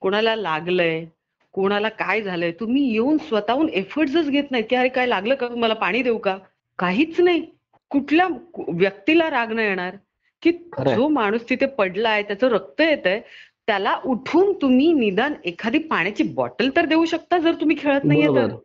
कोणाला 0.00 0.36
लागलंय? 0.36 1.06
कोणाला 1.54 1.88
काय 1.88 2.20
झालंय? 2.22 2.50
तुम्ही 2.60 2.82
येऊन 2.92 3.18
स्वतःहून 3.18 3.68
एफर्ट्सच 3.68 4.28
घेत 4.30 4.50
नाहीत 4.50 4.64
की 4.70 4.76
अरे 4.76 4.88
काय 4.88 5.06
लागलं 5.06 5.34
का? 5.34 5.48
मला 5.48 5.74
पाणी 5.74 6.02
देऊ 6.02 6.18
का? 6.18 6.36
काहीच 6.78 7.20
नाही. 7.20 7.44
कुठल्या 7.90 8.26
व्यक्तीला 8.68 9.30
राग 9.30 9.52
नाही 9.52 9.68
येणार 9.68 9.96
की. 10.42 10.50
जो 10.96 11.08
माणूस 11.08 11.48
तिथे 11.50 11.66
पडलाय 11.66 12.22
त्याचं 12.22 12.48
रक्त 12.48 12.80
येत 12.80 13.06
आहे 13.06 13.20
त्याला 13.66 13.96
उठून 14.04 14.52
तुम्ही 14.62 14.92
निदान 14.92 15.34
एखादी 15.44 15.78
पाण्याची 15.78 16.22
बॉटल 16.34 16.70
तर 16.76 16.86
देऊ 16.86 17.04
शकता 17.04 17.38
जर 17.38 17.54
तुम्ही 17.54 17.76
खेळत 17.78 18.04
नाहीये 18.04 18.28
तर. 18.28 18.56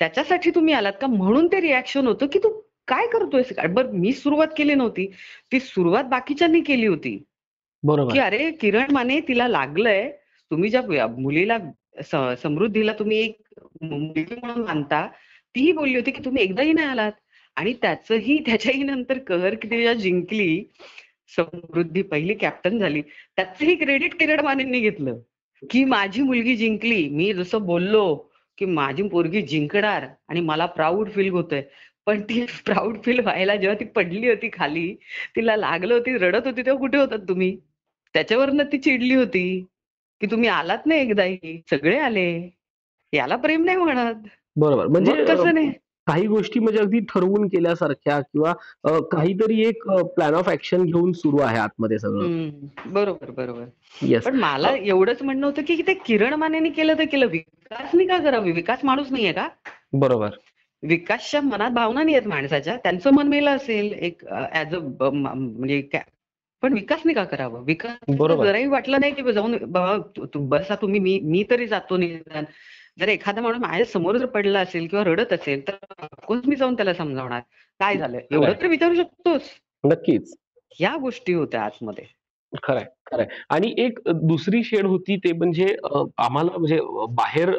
त्याच्यासाठी 0.00 0.50
तुम्ही 0.50 0.74
आलात 0.74 0.92
का? 1.00 1.06
म्हणून 1.06 1.46
ते 1.46 1.60
रिॲक्शन 1.60 2.06
होतं 2.06 2.26
की 2.26 2.38
तू 2.38 2.60
काय 2.88 3.06
करतोयस 3.06 3.52
बरं 3.70 3.92
मी 3.92 4.12
सुरुवात 4.12 4.48
केली 4.56 4.74
नव्हती. 4.74 5.06
ती 5.52 5.60
सुरुवात 5.60 6.04
बाकीच्यांनी 6.04 6.60
केली 6.60 6.86
होती. 6.86 7.16
की 7.16 7.24
बरोबर 7.82 8.18
अरे 8.20 8.50
किरण 8.50 8.92
माने 8.92 9.20
तिला 9.20 9.48
लागलंय. 9.48 10.10
तुम्ही 10.50 10.70
ज्या 10.70 11.06
मुलीला 11.06 11.56
समृद्धीला 12.42 12.92
तुम्ही 12.92 13.18
एक 13.18 13.36
मुलगी 13.82 14.34
म्हणून 14.34 14.64
मानता 14.66 15.06
तीही 15.54 15.72
बोलली 15.72 15.94
होती 15.94 16.10
की 16.10 16.24
तुम्ही 16.24 16.42
एकदाही 16.42 16.72
नाही 16.72 16.88
आलात. 16.88 17.12
आणि 17.56 17.72
त्याचंही 17.82 18.38
त्याच्याही 18.46 18.82
नंतर 18.82 19.18
कहर 19.18 19.54
किती 19.54 19.94
जिंकली 19.94 20.64
समृद्धी 21.36 22.02
पहिली 22.02 22.34
कॅप्टन 22.34 22.78
झाली. 22.78 23.02
त्याचंही 23.36 23.74
क्रेडिट 23.74 24.14
किरण 24.20 24.40
मानेंनी 24.40 24.80
घेतलं 24.80 25.18
की 25.70 25.84
माझी 25.84 26.22
मुलगी 26.22 26.56
जिंकली. 26.56 27.08
मी 27.08 27.32
जसं 27.32 27.62
बोललो 27.62 28.14
की 28.58 28.64
माझी 28.64 29.02
पोरगी 29.08 29.42
जिंकणार 29.42 30.06
आणि 30.28 30.40
मला 30.40 30.66
प्राऊड 30.66 31.10
फील 31.10 31.30
होतोय. 31.30 31.62
पण 32.06 32.20
ती 32.22 32.44
प्राऊड 32.66 32.98
फील 33.04 33.20
व्हायला 33.20 33.56
जेव्हा 33.56 33.80
ती 33.80 33.84
पडली 33.84 34.28
होती 34.28 34.48
खाली 34.52 34.94
तिला 35.36 35.56
लागलं 35.56 35.94
होती 35.94 36.16
रडत 36.18 36.46
होती 36.46 36.62
तेव्हा 36.62 36.80
कुठे 36.80 36.98
होतात 36.98 37.18
तुम्ही? 37.28 37.56
त्याच्यावरनं 38.14 38.64
ती 38.64 38.78
चिडली 38.78 39.14
होती. 39.14 39.64
की 40.20 40.26
तुम्ही 40.26 40.48
आलात 40.48 40.86
नाही 40.86 41.00
एकदाही 41.00 41.62
सगळे 41.70 41.98
आले. 41.98 42.54
याला 43.12 43.36
प्रेम 43.36 43.64
नाही 43.64 43.76
म्हणत 43.76 44.14
बरोबर. 44.56 44.86
म्हणजे 44.86 45.24
कसं 45.24 45.54
नाही? 45.54 45.70
काही 46.06 46.26
गोष्टी 46.26 46.60
म्हणजे 46.60 46.80
अगदी 46.80 46.98
ठरवून 47.00 47.46
केल्यासारख्या 47.48 48.20
किंवा 48.20 48.52
काहीतरी 49.12 49.60
एक 49.68 49.82
प्लॅन 49.88 50.34
ऑफ 50.34 50.48
ऍक्शन 50.48 50.84
घेऊन 50.84 51.12
सुरू 51.12 51.38
आहे 51.38 51.58
आतमध्ये 51.58 51.98
सगळं. 51.98 52.50
बरोबर 52.86 53.30
बरोबर. 53.30 53.64
येस 54.02 54.24
पण 54.24 54.36
मला 54.36 54.74
एवढंच 54.76 55.22
म्हणणं 55.22 55.46
होतं 55.46 55.62
की 55.62 55.82
ते 55.86 55.94
किरण 55.94 56.34
मानेने 56.34 56.68
केलं 56.70 56.98
तर 56.98 57.04
केलं. 57.12 57.26
विकासने 57.26 58.06
का 58.06 58.18
करावं 58.18 58.50
विकास 58.52 58.78
माणूस 58.84 59.10
नाहीये 59.10 59.32
का? 59.32 59.48
बरोबर. 59.92 60.28
विकासच्या 60.82 61.40
मनात 61.40 61.70
भावना 61.70 62.02
नाही 62.02 62.16
आहेत 62.16 62.28
माणसाच्या. 62.28 62.76
त्यांचं 62.76 63.10
मन 63.14 63.28
मेलं 63.28 63.50
असेल. 63.50 63.92
एक 63.92 64.22
ऍज 64.52 64.74
अ 64.74 65.10
म्हणजे 65.10 65.80
काय- 65.80 66.10
पण 66.62 66.72
विकासने 66.72 67.12
का 67.12 67.24
करावं? 67.24 67.64
विकास. 67.64 67.96
जराही 68.44 68.66
वाटलं 68.66 69.00
नाही 69.00 69.12
की 69.12 69.32
जाऊन 69.32 69.56
बाबा 69.66 70.26
बसा 70.34 70.74
तुम्ही 70.74 71.00
मी 71.00 71.20
मी 71.24 71.44
तरी 71.50 71.66
जातो 71.66 71.96
निदान. 71.96 72.44
जर 72.98 73.08
एखादा 73.08 73.40
माणूस 73.40 73.58
माझ्यासमोर 73.58 74.16
जर 74.16 74.26
पडला 74.26 74.60
असेल 74.60 74.86
किंवा 74.86 75.04
रडत 75.04 75.32
असेल 75.32 75.68
तर 75.68 75.72
ऑफकोर्स 75.98 76.46
मी 76.46 76.56
जाऊन 76.56 76.76
त्याला 76.76 76.94
समजावणार. 76.94 77.40
काय 77.78 77.96
झालं? 77.96 78.18
एवढं 78.30 78.52
तर 78.52 78.66
विचारू 78.66 78.94
शकतोस. 78.94 79.42
नक्कीच. 79.84 80.36
ह्या 80.78 80.96
गोष्टी 80.96 81.32
होत्या 81.32 81.62
आतमध्ये. 81.62 82.04
खरंय. 82.62 82.84
आणि 83.12 83.72
एक 83.78 83.98
दुसरी 84.22 84.62
शेड 84.64 84.86
होती 84.86 85.16
ते 85.16 85.32
म्हणजे 85.32 85.66
आम्हाला 85.84 86.50
म्हणजे 86.58 86.78
बाहेर 87.10 87.50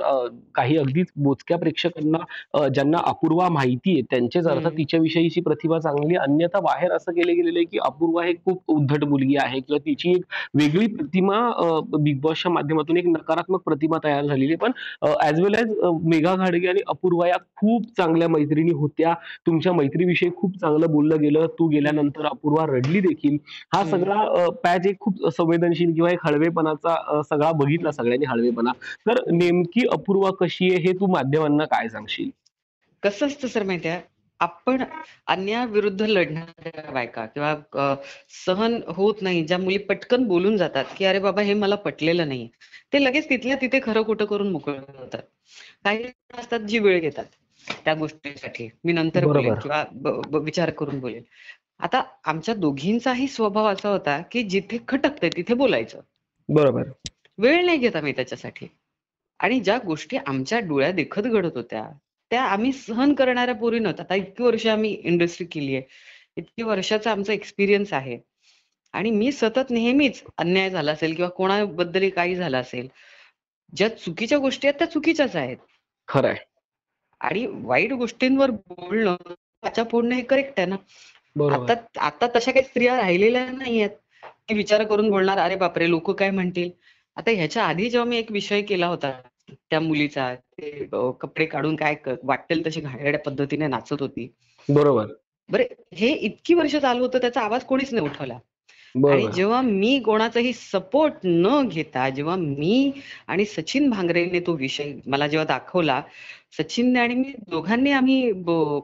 काही 0.56 0.78
अगदीच 0.78 1.08
मोजक्या 1.18 1.58
प्रेक्षकांना 1.58 2.68
ज्यांना 2.68 2.98
अपूर्वा 3.06 3.48
माहिती 3.50 3.92
आहे 3.92 4.02
त्यांचेच 4.02 4.48
अर्थात. 4.48 4.72
तिच्याविषयीची 4.72 5.42
प्रतिभा 5.42 5.80
चांगली. 5.80 6.16
अन्यथा 6.18 6.60
बाहेर 6.60 6.92
असं 6.92 7.12
केलं 7.12 7.34
गेलेलं 7.34 7.60
आहे 7.60 7.66
की 7.66 7.78
अपूर्वा 7.86 8.24
हे 8.26 8.34
खूप 8.36 8.62
उद्धट 8.70 9.04
मुलगी 9.04 9.36
आहे 9.38 9.60
किंवा 9.60 9.80
तिची 9.86 10.12
एक 10.12 10.24
वेगळी 10.54 10.88
प्रतिमा 10.88 11.40
बिग 11.98 12.20
बॉसच्या 12.22 12.52
माध्यमातून 12.52 12.98
एक 12.98 13.08
नकारात्मक 13.08 13.62
प्रतिमा 13.66 13.98
तयार 14.04 14.26
झालेली 14.26 14.46
आहे 14.46 14.56
पण 14.58 14.72
ऍज 15.24 15.40
वेल 15.42 15.54
एज 15.54 15.74
मेघा 16.06 16.36
घाडगे 16.36 16.68
आणि 16.68 16.80
अपूर्वा 16.88 17.28
या 17.28 17.38
खूप 17.58 17.86
चांगल्या 17.98 18.28
मैत्रिणी 18.30 18.72
होत्या 18.72 19.14
तुमच्या 19.46 19.74
मैत्रीविषयी 19.74 20.30
खूप 20.38 20.58
चांगलं 20.58 20.92
बोललं 20.92 21.22
गेलं 21.22 21.46
तू 21.60 21.68
गेल्यानंतर 21.68 22.26
अपूर्वा 22.26 22.66
रडली 22.66 23.00
देखील 23.00 23.38
हा. 23.74 23.84
सगळा 23.86 24.48
पॅच 24.64 24.88
एक 24.88 25.00
खूप 25.00 25.28
संवेदनशील 25.40 25.94
किंवा 25.94 26.12
एक 26.12 26.26
हळवेपणाचा 26.26 27.22
सगळा 27.30 27.52
बघितला 27.52 27.92
सगळ्यांनी 27.92 28.26
हळवेपणा. 28.26 28.72
तर 29.08 29.20
नेमकी 29.32 29.88
अपूर्वा 29.92 30.32
कशी 30.40 30.74
आहे 30.74 30.82
हे 30.82 30.94
तू 30.94 31.08
माध्यमांना 31.08 31.66
काय 31.66 31.90
सांगशील? 31.90 32.30
कसं 33.04 33.28
असतं 33.28 33.48
सर 33.48 33.64
माहितीये? 33.64 34.00
आपण 34.40 34.84
अन्यायाविरुद्ध 35.28 36.02
लढणाऱ्या 36.02 36.92
बायका 36.92 37.26
किंवा 37.26 37.96
सहन 38.46 38.80
होत 38.88 39.22
नाही 39.22 39.44
ज्या 39.46 39.58
मुली 39.58 39.78
पटकन 39.78 40.24
बोलून 40.24 40.56
जातात 40.58 40.86
की 40.98 41.06
अरे 41.06 41.20
बाबा 41.20 41.42
हे 41.42 41.54
मला 41.54 41.76
पटलेलं 41.76 42.28
नाही 42.28 42.48
ते 42.94 43.04
लगेच 43.04 43.30
तिथल्या 43.30 43.56
तिथे 43.62 43.80
खरं 43.84 44.06
खोटं 44.06 44.26
करून 44.26 44.52
मोकळे 44.52 44.78
होतात. 44.78 45.22
काही 45.84 46.06
असतात 46.38 46.60
जी 46.60 46.80
वेळ 46.80 47.00
घेतात 47.00 47.26
त्या 47.86 47.94
गोष्टीसाठी. 47.94 48.70
मी 48.84 48.94
नंतर 48.94 49.26
बोलेन. 49.26 49.54
किंवा 49.56 49.84
विचार 50.40 50.70
करून 50.70 51.00
बोलेन. 51.00 51.24
आता 51.80 52.04
आमच्या 52.26 52.56
दोघींचाही 52.56 53.28
स्वभाव 53.28 53.68
असा 53.68 53.90
होता 53.90 54.22
की 54.22 54.44
जिथे 54.44 54.78
खटकते 54.88 55.30
तिथे 55.30 55.54
बोलायचं. 55.54 56.02
बरोबर. 56.50 56.84
वेळ 57.38 57.66
नाही 57.66 57.78
घेत 57.78 57.96
आम्ही 57.96 58.14
त्याच्यासाठी. 58.16 58.68
आणि 59.40 59.60
ज्या 59.60 59.78
गोष्टी 59.86 60.18
आमच्या 60.18 60.60
डोळ्या 60.60 60.92
देखत 60.92 61.22
घडत 61.22 61.52
होत्या 61.56 61.90
त्या 62.30 62.44
आम्ही 62.44 62.72
सहन 62.72 63.14
करणाऱ्या 63.14 63.56
पोरी 63.56 63.80
नव्हत्या. 63.80 64.06
आता 64.06 64.16
इतकी 64.16 64.44
वर्ष 64.44 64.68
आम्ही 64.68 65.02
इंडस्ट्री 65.04 65.48
केली 65.48 65.76
आहे. 65.76 65.84
इतकी 66.38 66.64
वर्षाचा 66.64 67.12
आमचा 67.12 67.34
एक्सपिरियन्स 67.34 67.94
आहे. 67.94 68.20
आणि 68.94 69.12
मी 69.12 69.32
सतत 69.32 69.70
नेहमीच 69.70 70.24
अन्याय 70.38 70.70
झाला 70.70 70.92
असेल 70.92 71.14
किंवा 71.14 71.30
कोणाबद्दल 71.30 72.10
काही 72.10 72.36
झालं 72.36 72.62
असेल 72.62 72.88
ज्या 73.76 73.98
चुकीच्या 73.98 74.38
गोष्टी 74.38 74.68
आहेत 74.68 74.80
त्या 74.80 74.90
चुकीच्याच 74.90 75.36
आहेत. 75.36 75.58
खरंय. 76.08 76.36
आणि 77.20 77.48
वाईट 77.50 77.94
गोष्टींवर 77.94 78.52
बोलणं 78.52 79.16
त्याच्या 79.30 79.84
फोडणं 79.92 80.16
हे 80.16 80.22
करेक्ट 80.22 80.54
आहे 80.58 80.66
ना. 80.66 80.76
आता 81.48 81.74
आता 82.00 82.28
तशा 82.36 82.52
काही 82.52 82.66
स्त्रिया 82.66 82.98
राहिलेल्या 82.98 83.46
नाहीयेत. 83.46 83.90
की 84.48 84.54
विचार 84.56 84.84
करून 84.84 85.10
बोलणार 85.10 85.38
अरे 85.38 85.56
बापरे 85.56 85.90
लोक 85.90 86.12
काय 86.12 86.30
म्हणतील? 86.32 86.70
आता 87.16 87.32
ह्याच्या 87.32 87.64
आधी 87.64 87.90
जेव्हा 87.90 88.10
मी 88.10 88.18
एक 88.18 88.32
विषय 88.32 88.62
केला 88.62 88.88
होता 88.88 89.12
त्या 89.52 89.80
मुलीचा 89.80 90.36
ते 90.36 90.88
कपडे 91.22 91.46
काढून 91.46 91.76
काय 91.76 91.96
वाटेल 92.24 92.66
तशी 92.68 92.82
घाणेरड्या 92.82 93.20
पद्धतीने 93.20 93.68
नाचत 93.68 93.96
होती. 94.00 94.34
बरोबर. 94.70 95.06
बरे 95.50 95.68
हे 95.94 96.08
इतकी 96.08 96.54
वर्ष 96.54 96.76
चालू 96.76 97.04
होतं 97.04 97.18
त्याचा 97.18 97.42
आवाज 97.42 97.64
कोणीच 97.64 97.94
नाही 97.94 98.06
उठवला. 98.06 98.34
आणि 98.96 99.28
जेव्हा 99.36 99.62
मी 99.62 100.00
कोणाचाही 100.00 100.54
सपोर्ट 100.54 101.14
न 101.24 101.68
घेता 101.68 102.10
जेव्हा 102.10 102.36
मी 102.36 102.92
आणि 103.28 103.46
सचिन 103.46 103.90
भांगरेने 103.90 104.40
तो 104.40 104.54
विषय 104.54 104.94
मला 105.06 105.28
जेव्हा 105.28 105.46
दाखवला 105.46 106.02
सचिनने 106.58 107.00
आणि 107.00 107.16
मी 107.16 107.34
दोघांनी 107.50 107.92
आम्ही 107.92 108.32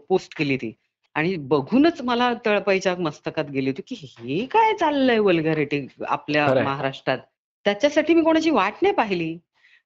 पोस्ट 0.10 0.38
केली 0.38 0.58
ती. 0.58 0.74
आणि 1.16 1.36
बघूनच 1.36 2.02
मला 2.02 2.34
तळपाईच्या 2.46 2.96
मस्तकात 2.96 3.46
गेली 3.46 3.70
होती 3.70 3.96
की 3.96 3.96
हे 4.20 4.46
काय 4.46 4.74
चाललंय 4.74 5.20
वल्गॅरिटी 5.20 5.88
आपल्या. 6.08 6.48
महाराष्ट्रात? 6.48 7.18
त्याच्यासाठी 7.66 8.14
मी 8.14 8.22
कोणाची 8.22 8.50
वाट 8.50 8.74
नाही 8.82 8.94
पाहिली. 8.94 9.38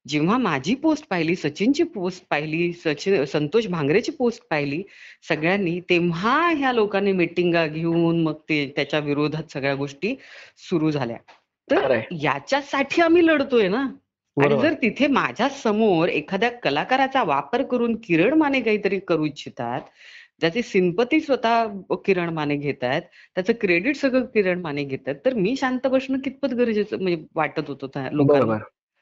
जेव्हा 0.07 0.37
माझी 0.37 0.75
पोस्ट 0.75 1.07
पाहिली 1.09 1.35
सचिनची 1.35 1.83
पोस्ट 1.83 2.25
पाहिली 2.29 2.73
सचिन 2.73 3.25
संतोष 3.25 3.67
भांगरेची 3.67 4.11
पोस्ट 4.11 4.43
पाहिली 4.49 4.83
सगळ्यांनी 5.29 5.79
तेव्हा 5.79 6.51
ह्या 6.51 6.71
लोकांनी 6.73 7.11
मिटिंगा 7.11 7.67
घेऊन 7.67 8.23
मग 8.23 8.33
ते 8.33 8.73
त्याच्या 8.75 8.99
विरोधात 8.99 9.43
सगळ्या 9.53 9.75
गोष्टी 9.75 10.15
सुरू 10.57 10.91
झाल्या. 10.91 11.17
तर. 11.71 11.99
याच्यासाठी 12.11 13.01
आम्ही 13.01 13.27
लढतोय 13.27 13.67
ना? 13.67 13.87
आणि 14.43 14.61
जर 14.61 14.73
तिथे 14.73 15.07
माझ्यासमोर 15.07 16.07
एखाद्या 16.07 16.51
कलाकाराचा 16.51 17.23
वापर 17.23 17.63
करून 17.63 17.95
किरण 17.95 18.33
माने 18.33 18.61
काहीतरी 18.61 18.99
करू 18.99 19.25
इच्छितात 19.25 19.81
ज्याची 20.39 20.61
सिंपती 20.61 21.19
स्वतः 21.19 21.67
किरण 21.91 22.29
माने 22.29 22.55
घेत 22.55 22.83
आहेत 22.83 23.01
त्याचं 23.35 23.53
क्रेडिट 23.61 23.95
सगळं 23.95 24.25
किरण 24.25 24.61
माने 24.61 24.83
घेत 24.83 24.99
आहेत. 25.07 25.17
तर 25.25 25.33
मी 25.33 25.55
शांत 25.55 25.87
बसणं 25.87 26.19
कितपत 26.19 26.53
गरजेचं 26.53 27.01
म्हणजे 27.01 27.23
वाटत 27.35 27.63
होतं 27.67 27.87
त्या 27.87 28.09
लोकांना. 28.11 28.57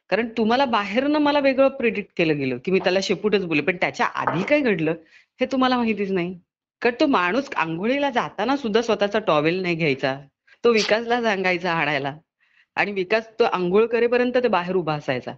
कारण 0.09 0.27
तुम्हाला 0.37 0.65
बाहेरनं 0.65 1.19
मला 1.19 1.39
वेगळं 1.39 1.67
प्रेडिक्ट 1.67 2.11
केलं 2.17 2.37
गेलं 2.37 2.57
की 2.57 2.71
मी 2.71 2.79
त्याला 2.79 2.99
शेपूटच 3.03 3.45
बोले 3.45 3.61
पण 3.61 3.75
त्याच्या 3.75 4.05
आधी 4.05 4.43
काय 4.43 4.59
घडलं 4.59 4.93
हे 5.41 5.45
तुम्हाला 5.45 5.77
माहितीच 5.77 6.11
नाही. 6.11 6.39
कारण 6.81 6.95
तो 6.99 7.05
माणूस 7.05 7.49
आंघोळीला 7.55 8.09
जाताना 8.09 8.57
सुद्धा 8.57 8.81
स्वतःचा 8.81 9.19
टॉवेल 9.19 9.61
नाही 9.61 9.75
घ्यायचा. 9.75 10.21
तो 10.63 10.71
विकासला 10.71 11.21
सांगायचा 11.21 11.73
आणायला. 11.73 12.17
आणि 12.75 12.91
विकास 12.91 13.29
तो 13.39 13.43
आंघोळ 13.43 13.85
करेपर्यंत 13.85 14.33
ते 14.43 14.47
बाहेर 14.47 14.75
उभा 14.75 14.93
असायचा. 14.93 15.31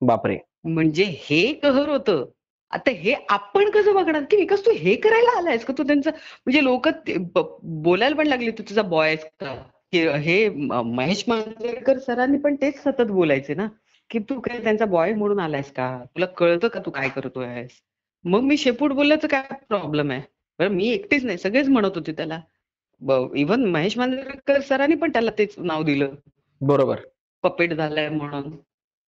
बापरे. 0.00 0.38
म्हणजे 0.64 1.04
हे 1.04 1.52
कहर 1.52 1.88
होतं. 1.88 2.24
आता 2.70 2.90
हे 2.90 3.14
आपण 3.28 3.70
कसं 3.70 3.94
बघणार? 3.94 4.22
की 4.22 4.36
विकास 4.36 4.64
तू 4.66 4.70
हे 4.74 4.94
करायला 4.96 5.36
आलायस 5.38 5.64
का? 5.64 5.74
तू 5.78 5.82
त्यांचं 5.82 6.10
म्हणजे 6.10 6.62
लोक 6.64 6.88
बोलायला 7.62 8.16
पण 8.16 8.26
लागले 8.26 8.50
तू 8.50 8.62
तुझा 8.68 8.82
बॉय 8.82 9.06
आहेस 9.08 9.24
का? 9.40 9.54
की 9.92 10.06
हे 10.08 10.48
महेश 10.48 11.24
मांजरेकर 11.28 11.98
सरांनी 11.98 12.38
पण 12.38 12.54
तेच 12.54 12.82
सतत 12.82 13.10
बोलायचे 13.10 13.54
ना? 13.54 13.68
की 14.10 14.18
तू 14.18 14.40
काय 14.40 14.62
त्यांचा 14.62 14.84
बॉय 14.84 15.12
म्हणून 15.14 15.40
आलायस 15.40 15.70
का? 15.72 16.04
तुला 16.06 16.26
कळतं 16.26 16.68
का 16.68 16.80
तू 16.86 16.90
काय 16.90 17.08
करतोयस? 17.08 17.70
मग 18.24 18.40
मी 18.40 18.56
शेपूट 18.56 18.92
बोलल्याचं 18.92 19.28
काय 19.28 19.42
प्रॉब्लेम 19.68 20.10
आहे? 20.10 20.20
बरं 20.58 20.68
मी 20.68 20.88
एकटीच 20.88 21.24
नाही 21.24 21.38
सगळेच 21.38 21.68
म्हणत 21.68 21.90
होते 21.94 22.12
त्याला. 22.12 22.40
इव्हन 23.36 23.64
महेश 23.64 23.96
मांजरेकर 23.98 24.60
सरांनी 24.60 24.94
पण 24.96 25.10
त्याला 25.10 25.30
तेच 25.38 25.54
नाव 25.58 25.82
दिलं. 25.82 26.14
बरोबर. 26.60 27.00
पपेट 27.42 27.72
झालाय 27.74 28.08
म्हणून. 28.08 28.50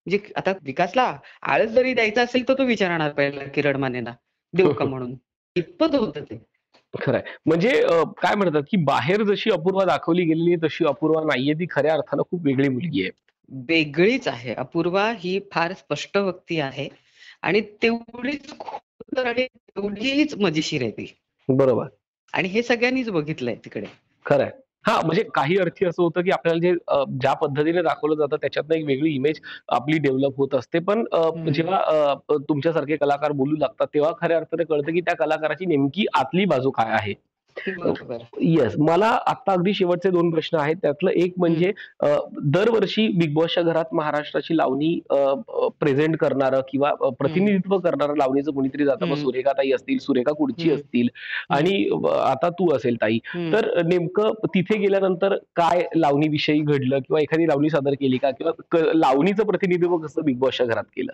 म्हणजे 0.07 0.33
आता 0.37 0.53
विकासला 0.63 1.19
आळस 1.43 1.71
जरी 1.71 1.95
द्यायचा 1.95 2.23
असेल 2.23 2.49
तर 2.49 2.55
तो 2.55 2.65
विचारणार 2.65 3.13
पहिला 3.13 3.45
किरण 3.45 3.77
मानेना. 3.77 4.11
देऊ 4.53 4.73
का 4.73 4.85
म्हणून? 4.85 5.15
इतपत 5.57 5.95
होतं 5.95 6.23
ते? 6.23 6.45
खरंय. 7.01 7.23
म्हणजे 7.47 7.83
काय 8.07 8.35
म्हणतात 8.35 8.63
की 8.63 8.77
बाहेर 8.77 9.23
जशी 9.23 9.51
अपूर्वा 9.51 9.85
दाखवली 9.85 10.25
गेलेली 10.25 10.53
आहे 10.53 10.67
तशी 10.67 10.85
अपूर्वा 10.85 11.23
नाहीये. 11.23 11.55
ती 11.55 11.67
खऱ्या 11.71 11.95
अर्थानं 11.95 12.23
खूप 12.31 12.41
वेगळी 12.45 12.69
मुलगी 12.69 13.03
आहे. 13.03 13.11
वेगळीच 13.49 14.29
आहे. 14.29 14.55
अपूर्वा 14.55 15.13
ही 15.17 15.41
फार 15.53 15.73
स्पष्ट 15.73 16.17
व्यक्ती 16.17 16.61
आहे. 16.61 16.89
आणि 17.43 17.61
तेवढीच 17.61 18.55
आणि 19.19 19.47
तेवढीच 19.47 20.35
मजेशीर 20.35 20.83
आहे 20.83 20.91
ती. 20.91 21.17
बरोबर. 21.49 21.87
आणि 22.33 22.49
हे 22.49 22.63
सगळ्यांनीच 22.63 23.11
बघितलंय 23.11 23.55
तिकडे. 23.55 23.87
खरंय. 24.27 24.51
हा 24.87 25.00
म्हणजे 25.05 25.23
काही 25.35 25.57
अर्थी 25.59 25.87
असं 25.87 26.02
होतं 26.02 26.21
की 26.21 26.31
आपल्याला 26.31 26.61
जे 26.61 26.73
ज्या 27.21 27.33
पद्धतीने 27.33 27.82
दाखवलं 27.82 28.15
जातं 28.15 28.37
त्याच्यातनं 28.37 28.75
एक 28.75 28.84
वेगळी 28.87 29.15
इमेज 29.15 29.41
आपली 29.69 29.99
डेव्हलप 29.99 30.37
होत 30.37 30.54
असते 30.54 30.78
पण. 30.78 31.04
जेव्हा 31.52 32.15
तुमच्यासारखे 32.30 32.97
कलाकार 32.97 33.32
बोलू 33.32 33.56
लागतात 33.56 33.87
तेव्हा 33.95 34.13
खऱ्या 34.21 34.37
अर्थाने 34.37 34.65
कळतं 34.65 34.93
की 34.93 35.00
त्या 35.00 35.15
कलाकाराची 35.17 35.67
नेमकी 35.67 36.06
आतली 36.15 36.45
बाजू 36.45 36.71
काय 36.71 36.93
आहे 36.93 37.15
येस 38.40 38.75
मला 38.78 39.06
आता 39.26 39.52
अगदी 39.52 39.73
शेवटचे 39.75 40.10
दोन 40.10 40.30
प्रश्न 40.30 40.58
आहेत. 40.58 40.76
त्यातलं 40.82 41.10
एक 41.10 41.32
म्हणजे 41.38 41.73
दरवर्षी 42.47 43.06
बिग 43.19 43.34
बॉसच्या 43.34 43.62
घरात 43.62 43.95
महाराष्ट्राची 43.95 44.56
लावणी 44.56 44.99
प्रेझेंट 45.80 46.16
करणारं 46.16 46.60
किंवा 46.71 46.92
प्रतिनिधित्व 47.10 47.76
करणारं 47.78 48.16
लावणीचं 48.16 48.52
कोणीतरी 48.52 48.84
जातं. 48.84 49.06
मग. 49.06 49.16
सुरेखा 49.16 49.52
ताई 49.52 49.71
असतील 49.73 49.99
सुरेखा 49.99 50.32
कुडची. 50.32 50.71
असतील 50.71 51.08
आणि 51.50 51.88
आता 52.21 52.49
तू 52.50 52.71
असेल 52.76 52.97
ताई. 53.02 53.19
तर 53.52 53.71
नेमकं 53.86 54.32
तिथे 54.54 54.78
गेल्यानंतर 54.78 55.36
काय 55.56 55.82
लावणीविषयी 55.97 56.58
घडलं 56.60 56.99
किंवा 56.99 57.21
एखादी 57.21 57.47
लावणी 57.49 57.71
सादर 57.71 57.95
केली 58.00 58.16
का? 58.19 58.30
किंवा 58.30 58.92
लावणीचं 58.95 59.47
प्रतिनिधित्व 59.47 59.97
कसं 59.99 60.25
बिग 60.25 60.38
बॉसच्या 60.38 60.66
घरात 60.66 60.84
केलं? 60.97 61.12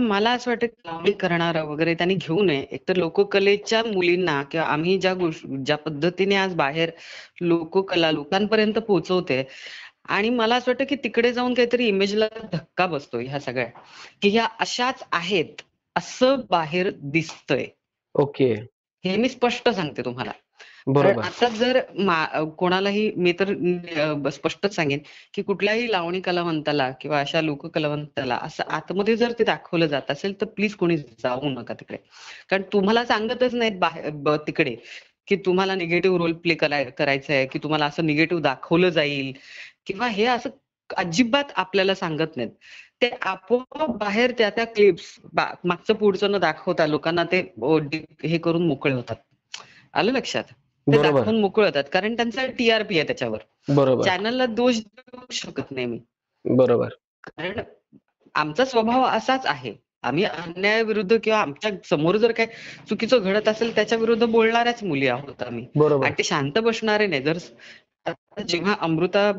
मला 0.00 0.30
असं 0.30 0.50
वाटतं 0.50 0.66
लावणी 0.86 1.10
करणारं 1.10 1.64
वगैरे 1.66 1.94
त्यांनी 1.94 2.14
घेऊ 2.14 2.42
नये. 2.42 2.64
एकतर 2.72 2.96
लोककलेच्या 2.96 3.82
मुलींना 3.84 4.42
किंवा 4.42 4.66
आम्ही 4.66 4.96
ज्या 4.98 5.12
गोष्ट 5.14 5.46
ज्या 5.56 5.76
पद्धतीने 5.76 6.34
आज 6.34 6.54
बाहेर 6.54 6.90
लोककला 7.40 8.10
लोकांपर्यंत 8.10 8.74
पोहोचवते. 8.74 9.48
आणि 10.08 10.30
मला 10.30 10.56
असं 10.56 10.70
वाटतं 10.70 10.84
की 10.84 10.96
तिकडे 10.96 11.32
जाऊन 11.32 11.54
काहीतरी 11.54 11.86
इमेजला 11.86 12.28
धक्का 12.52 12.86
बसतो 12.86 13.18
ह्या 13.18 13.40
सगळ्या. 13.40 13.68
की 14.22 14.28
ह्या 14.28 14.44
अशाच 14.60 15.02
आहेत 15.12 15.62
असं 15.96 16.40
बाहेर 16.50 16.90
दिसतंय. 16.94 17.66
ओके. 18.14 18.54
हे 19.04 19.16
मी 19.16 19.28
स्पष्ट 19.28 19.68
सांगते 19.68 20.04
तुम्हाला. 20.04 20.32
आता 21.20 21.48
जर 21.48 21.80
मा- 21.98 22.48
कोणालाही 22.48 23.12
मी 23.16 23.32
तर 23.32 23.46
स्पष्टच 24.32 24.74
सांगेन 24.74 24.98
की 25.34 25.42
कुठल्याही 25.42 25.92
लावणी 25.92 26.20
कलावंताला 26.20 26.90
किंवा 26.90 27.20
अशा 27.20 27.40
लोककलावंताला 27.40 28.38
असं 28.42 28.64
आतमध्ये 28.68 29.16
जर 29.16 29.32
ते 29.32 29.44
दाखवलं 29.44 29.86
जात 29.86 30.10
असेल 30.10 30.40
तर 30.40 30.46
प्लीज 30.46 30.74
कोणी 30.74 30.96
जाऊ 30.96 31.48
नका 31.48 31.74
तिकडे. 31.74 31.98
कारण 32.48 32.62
तुम्हाला 32.62 33.04
सांगतच 33.04 33.54
नाहीत 33.54 33.78
बाहेर 33.78 34.36
तिकडे. 34.36 34.76
की 35.28 35.36
तुम्हाला 35.36 35.74
निगेटिव्ह 35.74 36.18
रोल 36.18 36.32
प्ले 36.32 36.54
करायचा 36.54 37.32
आहे 37.34 37.46
की 37.46 37.58
तुम्हाला 37.62 37.86
असं 37.86 38.06
निगेटिव्ह 38.06 38.42
दाखवलं 38.42 38.88
जाईल 38.88 39.32
किंवा 39.86 40.06
हे 40.08 40.24
असं 40.26 40.50
अजिबात 40.96 41.44
आपल्याला 41.56 41.94
सांगत 41.94 42.36
नाहीत. 42.36 42.50
ते 43.02 43.08
आपोआप 43.22 43.90
बाहेर 43.90 44.32
त्या 44.38 44.50
त्या 44.50 44.64
क्लिप्स 44.66 45.18
मागचं 45.64 45.94
पुढचं 45.94 46.30
न 46.30 46.38
दाखवता 46.38 46.86
लोकांना 46.86 47.24
ते 47.24 47.40
हे 48.24 48.38
करून 48.38 48.66
मोकळे 48.66 48.92
होतात. 48.92 49.16
आलं 49.94 50.12
लक्षात? 50.12 50.44
ते 50.86 51.02
दाखवून 51.02 51.40
मोकळे 51.40 51.66
होतात 51.66 51.84
कारण 51.92 52.16
त्यांचा 52.16 52.46
टीआरपी 52.46 52.98
आहे 52.98 53.06
त्याच्यावर. 53.06 53.38
बरोबर. 53.68 54.04
चॅनलला 54.04 54.46
दोष 54.46 54.76
देऊ 54.76 55.20
शकत 55.30 55.70
नाही 55.70 55.86
मी. 55.86 55.98
बरोबर. 56.44 56.88
कारण 57.24 57.60
आमचा 58.34 58.64
स्वभाव 58.64 59.02
असाच 59.02 59.46
आहे. 59.46 59.74
आम्ही 60.04 60.24
अन्यायाविरुद्ध 60.24 61.16
किंवा 61.24 61.38
आमच्यासमोर 61.38 62.16
जर 62.16 62.32
काय 62.32 62.46
चुकीचं 62.88 63.18
घडत 63.18 63.48
असेल 63.48 63.74
त्याच्या 63.74 63.98
विरुद्ध 63.98 64.24
बोलणाऱ्याच 64.24 64.82
मुली 64.84 65.06
आहोत 65.08 65.42
आम्ही. 65.42 65.66
आणि 65.76 66.14
ते 66.18 66.22
शांत 66.22 66.58
बसणारे 66.58 67.06
नाही. 67.06 67.22
जर 67.22 67.38
जेव्हा 68.48 68.74
अमृता 68.80 69.30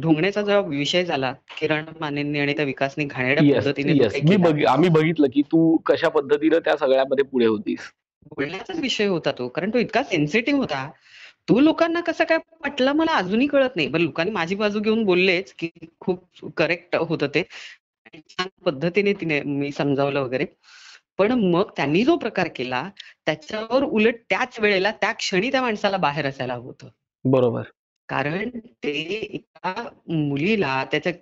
ढोंगणेचा 0.00 0.42
जेव्हा 0.42 0.66
विषय 0.68 1.04
झाला 1.04 1.32
किरण 1.58 1.84
मानेंनी 2.00 2.40
आणि 2.40 2.52
त्या 2.56 2.64
विकासनी 2.64 3.04
घाणेरड्या 3.04 3.44
येस 3.44 3.64
पद्धतीने 3.64 4.64
आम्ही 4.64 4.88
बघितलं 4.88 5.26
की 5.26 5.42
तू 5.42 5.76
कशा 5.76 6.08
पद्धतीनं 6.08 6.58
त्या 6.58 6.76
सगळ्यामध्ये 6.76 7.24
पुढे 7.24 7.46
होतीस. 7.46 7.90
बोलण्याचाच 8.36 8.78
विषय 8.78 9.06
होता 9.06 9.30
तो 9.32 9.48
कारण 9.48 9.70
तो 9.70 9.78
इतका 9.78 10.02
सेन्सिटिव्ह 10.02 10.60
होता. 10.60 10.88
तो 11.48 11.58
लोकांना 11.60 12.00
कसं 12.00 12.24
काय 12.24 12.38
पटला 12.64 12.92
मला 12.92 13.12
अजूनही 13.12 13.46
कळत 13.46 13.76
नाही. 13.76 13.88
पण 13.88 14.00
लोकांनी 14.00 14.32
माझी 14.32 14.54
बाजू 14.54 14.80
घेऊन 14.80 15.04
बोललेच 15.04 15.52
की 15.52 15.70
खूप 16.00 16.24
करेक्ट 16.56 16.96
होतं 16.96 17.26
ते. 17.26 17.42
पद्धतीने 18.64 19.12
तिने 19.12 19.40
मी 19.40 19.72
समजावलं 19.72 20.20
वगैरे. 20.20 20.44
पण 21.18 21.32
मग 21.32 21.70
त्यांनी 21.76 22.04
जो 22.04 22.16
प्रकार 22.16 22.48
केला 22.48 22.90
त्याच्यावर 23.26 23.82
उलट 23.82 24.14
त्याच 24.30 24.60
वेळेला 24.60 24.90
त्या 24.90 25.12
क्षणी 25.12 25.50
त्या 25.50 25.62
माणसाला 25.62 25.96
बाहेर 25.96 26.26
असायला 26.26 26.54
हवं 26.54 26.64
होतं. 26.64 26.88
बरोबर. 27.24 27.62
कारण 28.08 28.48
ते 28.58 28.92
एका 29.32 29.88
मुलीला 30.08 30.84
त्याच्या 30.84 31.12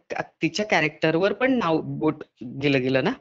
तिच्या 0.43 0.67
कॅरेक्टरवर 0.67 1.33
पण 1.33 1.59
नाव 1.59 1.81
बोट 1.81 2.23
गेलं 2.63 2.81
गेलं 2.81 3.05
ना? 3.05 3.13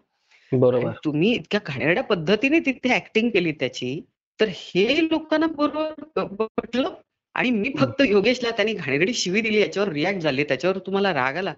बरोबर. 0.51 0.91
तुम्ही 1.05 1.31
इतक्या 1.31 1.59
घाणेरड्या 1.65 2.03
पद्धतीने 2.03 2.59
तिथे 2.59 2.95
ऍक्टिंग 2.95 3.29
केली 3.29 3.51
त्याची 3.51 4.01
तर 4.39 4.45
हे 4.49 5.03
लोकांना 5.03 5.47
बरोबर 5.47 6.45
पटलं. 6.57 6.89
आणि 7.35 7.49
मी 7.51 7.71
फक्त 7.79 8.01
योगेशला 8.05 8.49
त्यांनी 8.49 8.73
घाणेरडी 8.73 9.13
शिवी 9.13 9.41
दिली 9.41 9.61
याच्यावर 9.61 9.89
रिॲक्ट 9.89 10.19
झाले 10.19 10.43
त्याच्यावर 10.43 10.77
तुम्हाला 10.77 11.13
राग 11.13 11.37
आला. 11.37 11.53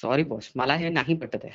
सॉरी 0.00 0.22
बॉस 0.24 0.50
मला 0.56 0.74
हे 0.74 0.88
नाही 0.88 1.14
पटत 1.14 1.44
आहे. 1.44 1.52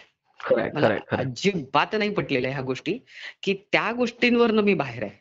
मला 0.73 0.87
अजिबात 1.17 1.95
नाही 1.95 2.09
पटलेल्या 2.09 2.51
ह्या 2.51 2.61
गोष्टी 2.61 2.97
की 3.43 3.53
त्या 3.71 3.91
गोष्टींवरनं 3.91 4.61
मी 4.61 4.73
बाहेर 4.73 5.03
आहे. 5.03 5.19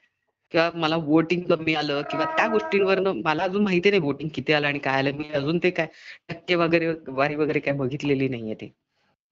किंवा 0.52 0.70
मला 0.74 0.96
वोटिंग 0.96 1.42
कमी 1.50 1.74
आलं 1.74 2.00
किंवा 2.10 2.24
त्या 2.36 2.46
गोष्टींवरनं 2.48 3.20
मला 3.24 3.42
अजून 3.42 3.62
माहिती 3.62 3.90
नाही 3.90 4.02
वोटिंग 4.02 4.28
किती 4.34 4.52
आलं 4.52 4.66
आणि 4.66 4.78
काय 4.78 4.98
आलं. 4.98 5.16
मी 5.16 5.28
अजून 5.34 5.58
ते 5.62 5.70
काय 5.70 5.86
टक्के 6.28 6.54
वगैरे 6.54 6.92
वारी 7.08 7.34
वगैरे 7.34 7.60
काय 7.60 7.74
बघितलेली 7.74 8.28
नाहीये 8.28 8.54
ते. 8.54 8.72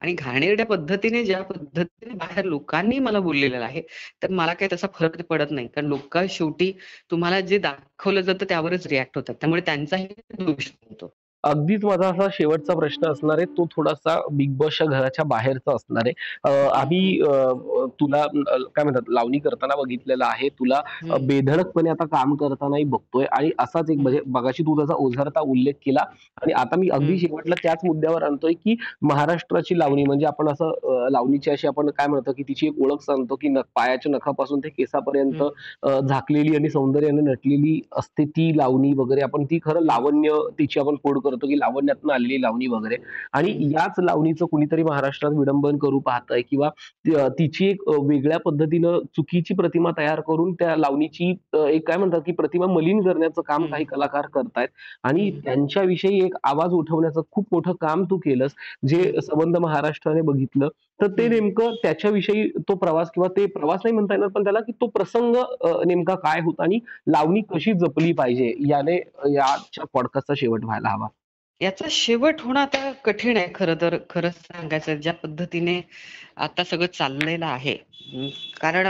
आणि 0.01 0.13
घाणेरड्या 0.13 0.65
पद्धतीने 0.65 1.23
ज्या 1.25 1.41
पद्धतीने 1.43 2.13
बाहेर 2.17 2.45
लोकांनी 2.45 2.99
मला 2.99 3.19
बोललेलं 3.19 3.63
आहे 3.65 3.81
तर 4.23 4.29
मला 4.31 4.53
काही 4.53 4.69
तसा 4.73 4.87
फरक 4.93 5.21
पडत 5.29 5.51
नाही. 5.51 5.67
कारण 5.67 5.87
लोक 5.87 6.17
शेवटी 6.29 6.71
तुम्हाला 7.11 7.39
जे 7.41 7.57
दाखवलं 7.57 8.21
जातं 8.21 8.45
त्यावरच 8.49 8.87
रिॲक्ट 8.87 9.17
होतात. 9.17 9.35
त्यामुळे 9.35 9.61
त्यांचाही 9.61 10.07
दोष 10.39 10.69
होतो 10.89 11.13
अगदीच 11.43 11.83
माझा 11.85 12.07
असा 12.07 12.27
शेवटचा 12.33 12.73
प्रश्न 12.75 13.07
असणार 13.11 13.37
आहे 13.37 13.45
तो 13.57 13.65
थोडासा 13.71 14.19
बिग 14.31 14.55
बॉसच्या 14.57 14.87
घराच्या 14.87 15.25
बाहेरचा 15.25 15.73
असणार 15.75 16.07
आहे. 16.07 16.13
आम्ही 16.71 17.19
तुला 17.99 18.25
काय 18.25 18.83
म्हणतात 18.83 19.09
लावणी 19.09 19.39
करताना 19.39 19.75
बघितलेलं 19.81 20.25
आहे. 20.25 20.49
तुला 20.49 20.81
बेधडकपणे 21.21 21.89
आता 21.89 22.05
काम 22.07 22.35
करतानाही 22.35 22.83
बघतोय 22.85 23.25
आणि 23.31 23.51
असाच 23.59 23.89
एक 23.89 23.99
म्हणजे 23.99 24.19
बघाशी 24.27 24.63
तू 24.63 24.75
त्याचा 24.77 24.95
ओझरता 25.03 25.41
उल्लेख 25.41 25.73
केला 25.85 26.01
आणि 26.41 26.53
आता 26.53 26.77
मी 26.79 26.89
अगदी. 26.89 27.17
शेवटला 27.19 27.55
त्याच 27.63 27.79
मुद्द्यावर 27.85 28.23
आणतोय 28.23 28.53
की 28.55 28.75
महाराष्ट्राची 29.03 29.77
लावणी 29.79 30.03
म्हणजे 30.03 30.25
आपण 30.25 30.49
असं 30.49 31.07
लावणीची 31.11 31.51
अशी 31.51 31.67
आपण 31.67 31.89
काय 31.89 32.07
म्हणतो 32.07 32.31
की 32.33 32.43
तिची 32.43 32.67
एक 32.67 32.81
ओळख 32.81 33.01
सांगतो 33.03 33.35
की 33.35 33.53
पायाच्या 33.75 34.11
नखापासून 34.11 34.59
ते 34.59 34.69
केसापर्यंत 34.69 35.43
झाकलेली 36.03 36.55
आणि 36.55 36.69
सौंदर्याने 36.69 37.21
नटलेली 37.21 37.79
असते 37.97 38.25
ती 38.27 38.51
लावणी 38.57 38.93
वगैरे. 38.93 39.21
आपण 39.21 39.43
ती 39.45 39.59
खरं 39.63 39.81
लावण्य 39.83 40.37
तिची 40.59 40.79
आपण 40.79 40.95
कोड 40.97 41.17
करतो 41.29 41.47
की 41.47 41.59
लावण्यातून 41.59 42.11
आलेली 42.11 42.41
लावणी 42.41 42.67
वगैरे 42.67 42.95
आणि. 43.33 43.51
याच 43.71 43.99
लावणीचं 43.99 44.45
कुणीतरी 44.45 44.83
महाराष्ट्रात 44.83 45.31
विडंबन 45.31 45.77
करू 45.77 45.99
पाहतंय 45.99 46.41
किंवा 46.41 46.69
तिची 47.39 47.67
एक 47.67 47.87
वेगळ्या 47.89 48.37
पद्धतीनं 48.39 48.99
चुकीची 49.15 49.53
प्रतिमा 49.53 49.91
तयार 49.97 50.19
करून 50.21 50.53
त्या 50.53 50.75
लावणीची 50.77 51.29
एक 51.55 51.87
काय 51.87 51.97
म्हणतात 51.97 52.21
की 52.25 52.31
प्रतिमा 52.31 52.65
मलिन 52.67 53.01
करण्याचं 53.01 53.41
काम. 53.41 53.65
काही 53.65 53.85
कलाकार 53.85 54.25
करतायत 54.33 54.67
आणि. 55.03 55.29
त्यांच्याविषयी 55.45 56.17
एक 56.19 56.35
आवाज 56.43 56.73
उठवण्याचं 56.73 57.21
खूप 57.31 57.45
मोठं 57.51 57.73
काम 57.81 58.03
तू 58.03 58.17
केलंस 58.17 58.51
जे 58.87 59.11
संबंध 59.21 59.57
महाराष्ट्राने 59.57 60.21
बघितलं 60.23 60.67
तर 60.99 61.07
ते. 61.09 61.27
नेमकं 61.29 61.75
त्याच्याविषयी 61.83 62.47
तो 62.59 62.75
प्रवास 62.75 63.11
किंवा 63.11 63.27
ते 63.37 63.45
प्रवास 63.47 63.79
नाही 63.83 63.93
म्हणता 63.93 64.13
येणार 64.13 64.29
पण 64.29 64.43
त्याला 64.43 64.59
की 64.59 64.71
तो 64.81 64.87
प्रसंग 64.87 65.35
नेमका 65.87 66.15
काय 66.17 66.41
होता 66.41 66.63
आणि 66.63 66.79
लावणी 67.07 67.41
कशी 67.49 67.73
जपली 67.79 68.11
पाहिजे 68.13 68.53
याने 68.69 68.95
याच्या 69.33 69.85
पॉडकास्टचा 69.93 70.33
शेवट 70.37 70.65
व्हायला 70.65 70.89
हवा. 70.89 71.07
याचा 71.61 71.85
शेवट 71.91 72.41
होणं 72.41 72.59
आता 72.59 72.91
कठीण 73.05 73.37
आहे 73.37 73.47
खरं 73.55 73.75
तर 73.81 73.95
खरंच 74.09 74.35
सांगायचं 74.35 74.95
ज्या 74.95 75.13
पद्धतीने 75.13 75.79
आता 76.37 76.63
सगळं 76.63 76.85
चाललेलं 76.93 77.45
आहे. 77.45 77.75
कारण 78.61 78.87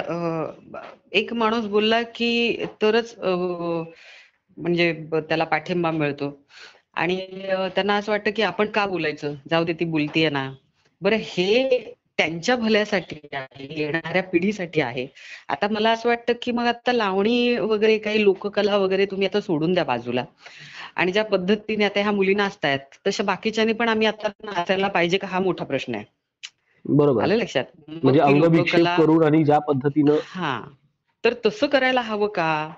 एक 1.12 1.34
माणूस 1.34 1.66
बोलला 1.68 2.02
की 2.16 2.66
तरच 2.82 3.16
म्हणजे 3.20 4.92
त्याला 5.12 5.44
पाठिंबा 5.44 5.92
मिळतो. 5.92 6.32
आणि 6.94 7.16
त्यांना 7.76 7.96
असं 7.96 8.12
वाटतं 8.12 8.32
की 8.36 8.42
आपण 8.42 8.68
का 8.68 8.86
बोलायचं? 8.86 9.34
जाऊ 9.50 9.64
दे 9.66 9.74
ती 9.74 9.86
बोलतीये 9.86 10.30
ना. 10.30 10.50
बरं 11.02 11.18
हे 11.22 11.94
त्यांच्या 12.20 12.56
भल्यासाठी 12.56 13.28
आहे 13.34 13.82
येणाऱ्या 13.82 14.24
पिढीसाठी 14.24 14.82
आहे. 14.82 15.08
आता 15.50 15.68
मला 15.72 15.92
असं 15.92 16.10
वाटतं 16.10 16.34
की 16.42 16.52
मग 16.52 16.64
आता 16.64 16.92
लावणी 16.92 17.58
वगैरे 17.58 17.98
काही 17.98 18.24
लोककला 18.24 18.78
वगैरे 18.78 19.06
तुम्ही 19.06 19.28
आता 19.28 19.42
सोडून 19.42 19.74
द्या 19.74 19.84
बाजूला. 19.84 20.26
आणि 20.96 21.12
ज्या 21.12 21.24
पद्धतीने 21.24 21.86
आता 21.86 22.02
ह्या 22.02 22.12
मुली 22.12 22.34
नाचतायत 22.34 22.80
तशा 23.08 23.24
बाकीच्यांनी 23.24 23.74
पण 23.74 23.90
आम्ही 23.90 24.08
आता 24.08 24.28
नाचायला 24.44 24.88
पाहिजे 24.88 25.18
का 25.18 25.28
हा 25.28 25.40
मोठा 25.40 25.66
प्रश्न 25.66 25.96
आहे. 25.96 26.06
बरोबर. 26.86 27.24
आलं 27.24 27.36
लक्षात? 27.36 27.64
म्हणजे 27.88 28.20
अंगविक्षेप 28.20 28.80
लोककला 28.80 28.96
करून 28.98 29.24
आणि 29.24 29.44
ज्या 29.44 29.60
पद्धतीनं 29.60 30.16
हा. 30.26 30.62
तर 31.26 31.34
तसं 31.46 31.68
करायला 31.68 32.02
हवं 32.02 32.28
का? 32.28 32.70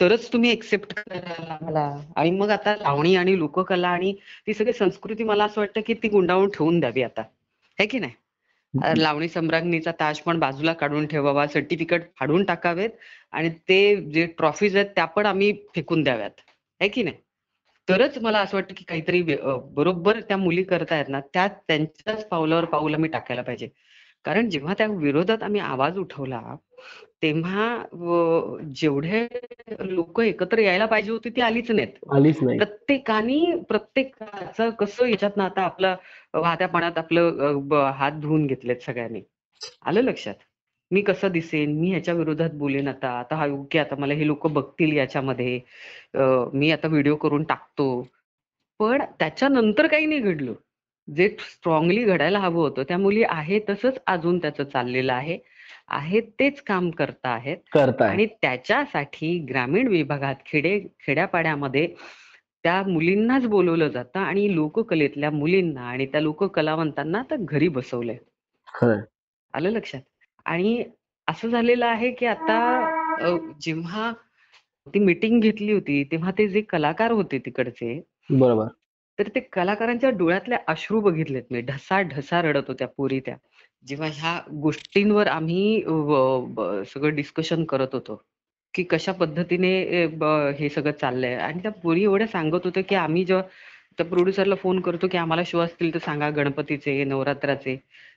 तरच 0.00 0.32
तुम्ही 0.32 0.50
एक्सेप्ट 0.50 0.92
करायला 0.92 1.58
मला 1.62 2.02
आणि 2.16 2.30
मग 2.30 2.50
आता 2.50 2.76
लावणी 2.76 3.16
आणि 3.16 3.38
लोककला 3.38 3.88
आणि 3.88 4.14
ती 4.46 4.54
सगळी 4.54 4.72
संस्कृती 4.72 5.24
मला 5.24 5.44
असं 5.44 5.60
वाटतं 5.60 5.80
की 5.86 5.94
ती 5.94 6.08
गुंडाळून 6.08 6.48
ठेवून 6.48 6.80
द्यावी 6.80 7.02
आता. 7.02 7.22
है 7.80 7.86
की 7.86 7.98
नाही? 7.98 8.12
लावणी 8.96 9.28
सम्राज्ञीचा 9.28 9.92
ताज 10.00 10.18
पण 10.20 10.38
बाजूला 10.38 10.72
काढून 10.72 11.06
ठेवावा 11.06 11.46
सर्टिफिकेट 11.46 12.02
फाडून 12.20 12.44
टाकावेत 12.44 12.90
आणि 13.32 13.48
ते 13.68 13.96
जे 14.12 14.26
ट्रॉफीज 14.26 14.76
आहेत 14.76 14.86
त्या 14.86 15.04
पण 15.04 15.26
आम्ही 15.26 15.52
फेकून 15.74 16.02
द्याव्यात. 16.02 16.30
है 16.80 16.88
की 16.88 17.02
नाही? 17.02 17.16
तरच 17.88 18.18
मला 18.18 18.38
असं 18.40 18.56
वाटतं 18.56 18.74
की 18.76 18.84
काहीतरी 18.84 19.22
बरोबर 19.74 20.20
त्या 20.20 20.36
मुली 20.36 20.62
करतायत 20.62 21.08
ना 21.08 21.20
त्या 21.34 21.46
त्यांच्याच 21.48 22.28
पावलावर 22.28 22.64
पाऊल 22.64 22.94
आम्ही 22.94 23.10
टाकायला 23.10 23.42
पाहिजे. 23.42 23.68
कारण 24.24 24.48
जेव्हा 24.50 24.74
त्या 24.78 24.86
विरोधात 24.86 25.42
आम्ही 25.42 25.60
आवाज 25.60 25.98
उठवला 25.98 26.40
तेव्हा 27.22 28.62
जेवढे 28.76 29.26
लोक 29.80 30.20
एकत्र 30.20 30.58
यायला 30.58 30.86
पाहिजे 30.86 31.10
होती 31.10 31.30
ती 31.36 31.40
आलीच 31.40 31.70
नाहीत. 31.70 31.92
आलीच 32.14 32.42
नाही 32.42 32.58
प्रत्येकाने 32.58 33.38
प्रत्येकाचं 33.68 34.70
कसं 34.70 35.06
याच्यातनं 35.06 35.44
आता 35.44 35.62
आपलं 35.62 35.94
वाहत्या 36.34 36.68
पाण्यात 36.68 36.98
आपलं 36.98 37.90
हात 37.96 38.20
धुवून 38.22 38.46
घेतलेत 38.46 38.82
सगळ्यांनी. 38.86 39.20
आलं 39.86 40.02
लक्षात? 40.02 40.34
मी 40.90 41.00
कसं 41.02 41.30
दिसेन? 41.32 41.72
मी 41.80 41.90
ह्याच्या 41.90 42.14
विरोधात 42.14 42.50
बोलेन 42.54 42.88
आता? 42.88 43.08
आता 43.18 43.36
हा 43.36 43.46
योग्य 43.46 43.80
आता 43.80 43.96
मला 43.98 44.14
हे 44.14 44.26
लोक 44.26 44.46
बघतील 44.46 44.96
याच्यामध्ये. 44.96 45.58
मी 46.54 46.70
आता 46.70 46.88
व्हिडिओ 46.88 47.16
करून 47.16 47.44
टाकतो. 47.44 47.88
पण 48.80 49.02
त्याच्यानंतर 49.18 49.86
काही 49.86 50.06
नाही 50.06 50.20
घडलं. 50.20 50.52
जे 51.08 51.28
स्ट्रॉंगली 51.40 52.04
घडायला 52.04 52.38
हवं 52.38 52.62
होतं 52.62 52.82
त्या 52.82 52.98
मुली 52.98 53.22
आहे 53.28 53.58
तसंच 53.68 53.98
अजून 54.06 54.38
त्याचं 54.38 54.64
चाललेलं 54.64 55.12
आहे. 55.12 55.38
आहे 55.88 56.20
तेच 56.20 56.60
काम 56.62 56.90
करता 56.90 57.28
आहेत. 57.28 57.56
आणि 58.04 58.26
त्याच्यासाठी 58.26 59.38
ग्रामीण 59.38 59.88
विभागात 59.88 60.34
खेडे 60.46 60.78
खेड्यापाड्यामध्ये 61.00 61.86
त्या 62.62 62.82
मुलींनाच 62.82 63.46
बोलवलं 63.46 63.88
जातं 63.88 64.20
आणि 64.20 64.54
लोककलेतल्या 64.54 65.30
मुलींना 65.30 65.80
आणि 65.80 66.06
त्या 66.06 66.20
लोककलावंतांना 66.20 67.18
आता 67.18 67.36
घरी 67.38 67.68
बसवलंय. 67.68 68.16
आलं 69.54 69.70
लक्षात? 69.70 70.00
आणि 70.44 70.84
असं 71.28 71.48
झालेलं 71.48 71.86
आहे 71.86 72.10
की 72.12 72.26
आता 72.26 73.38
जेव्हा 73.60 74.12
ती 74.86 74.98
मीटिंग 74.98 75.40
घेतली 75.40 75.72
होती 75.72 76.04
तेव्हा 76.04 76.30
ते 76.30 76.48
जे 76.48 76.60
कलाकार 76.60 77.10
होते 77.10 77.38
तिकडचे 77.38 78.02
बरोबर. 78.30 78.66
तर 79.18 79.28
ते 79.34 79.40
कलाकारांच्या 79.52 80.10
डोळ्यातले 80.18 80.56
अश्रू 80.68 81.00
बघितलेत 81.00 81.42
मी. 81.50 81.60
ढसा 81.68 82.00
ढसा 82.12 82.40
रडत 82.42 82.68
होत्या 82.68 82.88
पुरी 82.96 83.20
त्या. 83.26 83.36
जेव्हा 83.86 84.08
ह्या 84.14 84.38
गोष्टींवर 84.62 85.26
आम्ही 85.28 85.80
सगळं 86.94 87.14
डिस्कशन 87.16 87.64
करत 87.64 87.94
होतो 87.94 88.20
की 88.74 88.82
कशा 88.90 89.12
पद्धतीने 89.20 89.70
हे 90.58 90.68
सगळं 90.68 90.92
चाललंय. 91.00 91.34
आणि 91.36 91.60
त्या 91.62 91.70
पोरी 91.82 92.02
एवढ्या 92.04 92.26
सांगत 92.26 92.64
होत्या 92.64 92.82
की 92.88 92.94
आम्ही 92.94 93.24
जेव्हा 93.24 93.44
त्या 93.98 94.06
प्रोड्युसरला 94.06 94.54
फोन 94.62 94.80
करतो 94.86 95.08
की 95.12 95.18
आम्हाला 95.18 95.42
शो 95.46 95.58
असतील 95.60 95.92
तर 95.94 95.98
सांगा 96.04 96.28
गणपतीचे 96.36 97.02
नवरात्राचे. 97.04 97.76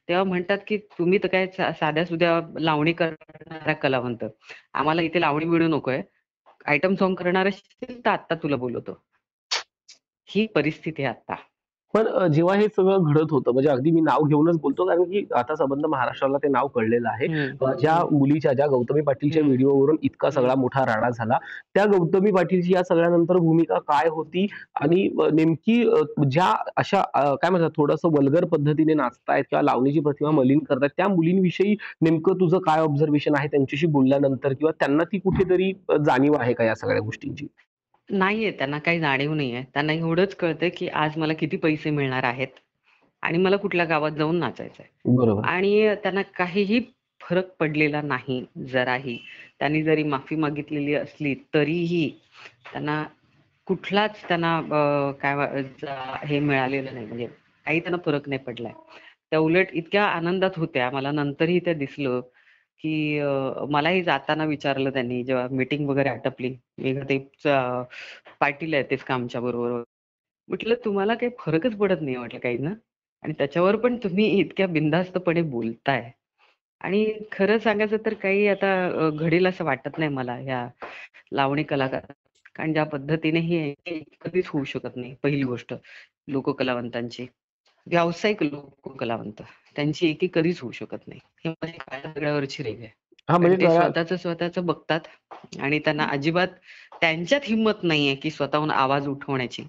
तेव्हा 0.10 0.24
म्हणतात 0.24 0.58
की 0.68 0.78
तुम्ही 0.98 1.20
तर 1.24 1.28
काय 1.32 1.46
साध्या 1.80 2.06
सुध्या 2.06 2.40
लावणी 2.60 2.94
करणारा 2.94 3.74
कलावंत. 3.84 4.24
आम्हाला 4.74 5.02
इथे 5.02 5.22
लावणी 5.22 5.46
मिळू 5.46 5.68
नकोय. 5.76 6.02
आयटम 6.66 6.96
सॉन्ग 6.96 7.16
करणार 7.18 7.48
असेल 7.48 8.00
तर 8.06 8.10
आता 8.10 8.36
तुला 8.44 8.56
बोलवतो. 8.56 9.00
ही 10.30 10.46
परिस्थिती 10.56 11.04
आहे 11.04 11.16
आता 11.16 11.36
पण 11.94 12.08
जेव्हा 12.32 12.56
हे 12.56 12.66
सगळं 12.68 13.04
घडत 13.04 13.32
होतं 13.32 13.52
म्हणजे 13.54 13.70
अगदी 13.70 13.92
मी 13.92 14.02
नाव 14.02 14.24
घेऊनच 14.24 14.58
बोलतो 14.62 14.86
कारण 14.88 15.04
की 15.04 15.24
आता 15.36 15.56
संबंध 15.56 15.86
महाराष्ट्राला 15.86 16.38
ते 16.38 16.48
नाव 16.48 16.68
कळलेलं 16.68 17.08
आहे. 17.10 17.28
ज्या 17.80 17.96
मुलीच्या 18.12 18.52
ज्या 18.54 18.68
गौतमी 18.68 19.02
पाटीलच्या. 19.02 19.42
व्हिडिओवरून 19.44 19.96
इतका 20.04 20.30
सगळा 20.32 20.56
मोठा 20.56 20.84
राडा 20.86 21.10
झाला. 21.10 21.38
त्या 21.76 21.86
गौतमी 21.86 22.32
पाटीलची 22.32 22.74
या 22.74 22.84
सगळ्यानंतर 22.84 23.38
भूमिका 23.38 23.80
काय 23.88 24.10
होती? 24.10 24.46
आणि 24.82 25.08
नेमकी 25.34 25.82
ज्या 26.28 26.54
अशा 26.78 27.02
काय 27.16 27.50
म्हणतात 27.50 27.72
थोडंसं 27.78 28.10
वल्गर 28.18 28.46
पद्धतीने 28.48 28.94
नाचतायत 28.94 29.44
किंवा 29.50 29.62
लावणीची 29.64 30.00
प्रतिमा 30.00 30.32
मलिन 30.32 30.60
करतायत 30.60 30.92
त्या 30.98 31.08
मुलींविषयी 31.08 31.76
नेमकं 32.02 32.40
तुझं 32.40 32.60
काय 32.60 32.82
ऑब्झर्वेशन 32.82 33.36
आहे 33.38 33.48
त्यांच्याशी 33.48 33.88
बोलल्यानंतर? 33.88 34.54
किंवा 34.54 34.72
त्यांना 34.80 35.04
ती 35.04 35.20
कुठेतरी 35.20 35.72
जाणीव 36.06 36.36
आहे 36.40 36.54
का 36.54 36.64
या 36.64 36.76
सगळ्या 36.76 37.02
गोष्टींची? 37.02 37.48
नाहीये 38.10 38.52
त्यांना 38.52 38.80
काही 38.80 39.00
जाणीव 39.00 39.34
नाहीये. 39.34 39.64
त्यांना 39.74 39.94
एवढंच 39.94 40.36
कळतंय 40.36 40.70
की 40.70 40.88
आज 40.88 41.18
मला 41.18 41.34
किती 41.34 41.58
पैसे 41.58 41.90
मिळणार 41.90 42.24
आहेत 42.24 42.48
आणि 43.22 43.38
मला 43.38 43.56
कुठल्या 43.56 43.86
गावात 43.86 44.12
जाऊन 44.12 44.36
नाचायचंय. 44.36 44.86
बरोबर. 45.06 45.44
आणि 45.46 45.96
त्यांना 46.04 46.22
काहीही 46.22 46.82
फरक 47.22 47.46
पडलेला 47.60 48.02
नाही 48.02 48.46
जराही. 48.68 49.18
त्यांनी 49.60 49.84
जरी 49.84 50.04
माफी 50.04 50.36
मागितलेली 50.36 50.94
असली 50.94 51.34
तरीही 51.34 52.10
त्यांना 52.72 53.06
कुठलाच 53.66 54.28
त्यांना 54.28 54.58
अं, 54.58 55.12
काय 55.12 55.36
वा- 55.36 55.62
जा- 55.62 56.26
हे 56.26 56.40
मिळालेलं 56.40 56.94
नाही. 56.94 57.06
म्हणजे 57.06 57.28
काही 57.66 57.80
त्यांना 57.80 57.98
फरक 58.06 58.30
नाही 58.30 58.40
पडलाय. 58.40 58.72
त्या 59.30 59.40
उलट 59.40 59.68
इतक्या 59.74 60.06
आनंदात 60.06 60.52
होत्या. 60.58 60.90
मला 60.90 61.12
नंतरही 61.12 61.60
त्या 61.60 61.74
दिसलं. 61.74 62.22
की 62.80 63.20
मलाही 63.72 64.02
जाताना 64.04 64.46
विचारलं 64.46 64.90
त्यांनी 64.90 65.24
जेव्हा 65.24 65.48
मीटिंग 65.52 65.88
वगैरे 65.90 66.10
आटपली 66.10 66.56
मेघाताईच 66.78 67.48
पाटील 68.42 68.74
आहे 68.74 68.84
तेच 68.92 69.04
कामच्या 69.04 69.42
बरोबर 69.42 69.72
म्हटलं 70.50 70.76
तुम्हाला 70.86 71.16
काही 71.16 71.32
फरकच 71.40 71.76
पडत 71.78 72.02
नाही 72.02 72.16
म्हटलं 72.18 72.40
काही 72.40 72.58
ना? 72.58 72.74
आणि 73.24 73.34
त्याच्यावर 73.38 73.76
पण 73.78 73.98
तुम्ही 74.04 74.26
इतक्या 74.40 74.68
बिनधास्तपणे 74.68 75.42
बोलताय. 75.44 76.12
आणि 76.82 77.06
खरं 77.32 77.58
सांगायचं 77.60 77.98
तर 78.06 78.14
काही 78.16 78.48
आता 78.48 79.10
घडील 79.12 79.48
असं 79.48 79.66
वाटत 79.66 79.98
नाही 79.98 80.12
मला 80.12 80.36
ह्या 80.38 80.68
लावणी 81.34 81.64
कलाकार. 81.64 82.12
कारण 82.56 82.74
ज्या 82.74 82.84
पद्धतीने 82.86 83.40
ही 83.42 83.74
कधीच 84.22 84.48
होऊ 84.50 84.64
शकत 84.66 84.96
नाही 84.98 85.16
पहिली 85.24 85.44
गोष्ट 85.44 85.74
लोककलावंतांची. 86.28 87.28
व्यावसायिक 87.90 88.44
लोक 88.44 88.98
कलावंत 88.98 89.42
त्यांची 89.76 90.10
एकी 90.10 90.28
कधीच 90.34 90.60
होऊ 90.62 90.72
शकत 90.72 91.08
नाही. 91.08 91.20
हे 91.46 91.50
माझी 91.50 91.78
काळ्या 91.78 92.12
दगडावरची 92.12 92.64
रेग 92.64 92.80
आहे. 92.80 92.90
हा 93.30 93.38
म्हणजे 93.38 93.58
ते 93.58 93.70
स्वतःच 93.70 94.14
स्वतःच 94.22 94.58
बघतात 94.60 95.00
आणि 95.60 95.80
त्यांना 95.80 96.04
अजिबात 96.04 96.48
त्यांच्यात 97.02 97.42
हिंमत 97.44 97.84
नाहीये 97.84 98.16
की 98.16 98.32
स्वतःहून 98.32 98.72
आवाज 98.72 99.08
उठवण्याची. 99.08 99.64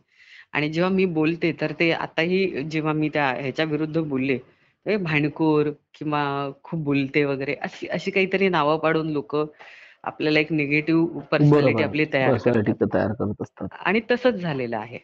आणि 0.52 0.68
जेव्हा 0.68 0.90
मी 0.90 1.04
बोलते 1.04 1.52
तर 1.60 1.72
ते 1.72 1.90
आताही 1.92 2.62
जेव्हा 2.62 2.92
मी 2.92 3.08
त्या 3.08 3.28
ह्याच्या 3.30 3.64
विरुद्ध 3.64 3.98
बोलले 3.98 4.38
ते 4.86 4.96
भांडखोर 4.96 5.70
किंवा 5.94 6.50
खूप 6.62 6.80
बोलते 6.80 7.24
वगैरे 7.24 7.54
अशी 7.54 7.86
अशी 7.86 8.10
काहीतरी 8.10 8.48
नावं 8.48 8.78
पाडून 8.78 9.10
लोक 9.10 9.36
आपल्याला 10.04 10.40
एक 10.40 10.52
निगेटिव्ह 10.52 11.20
पर्सनॅलिटी. 11.20 11.82
आपली 11.82 12.04
तयार 12.04 12.36
तयार 12.38 13.12
करत 13.12 13.42
असतात. 13.42 13.68
आणि 13.80 14.00
तसंच 14.10 14.34
झालेलं 14.34 14.76
आहे. 14.76 14.98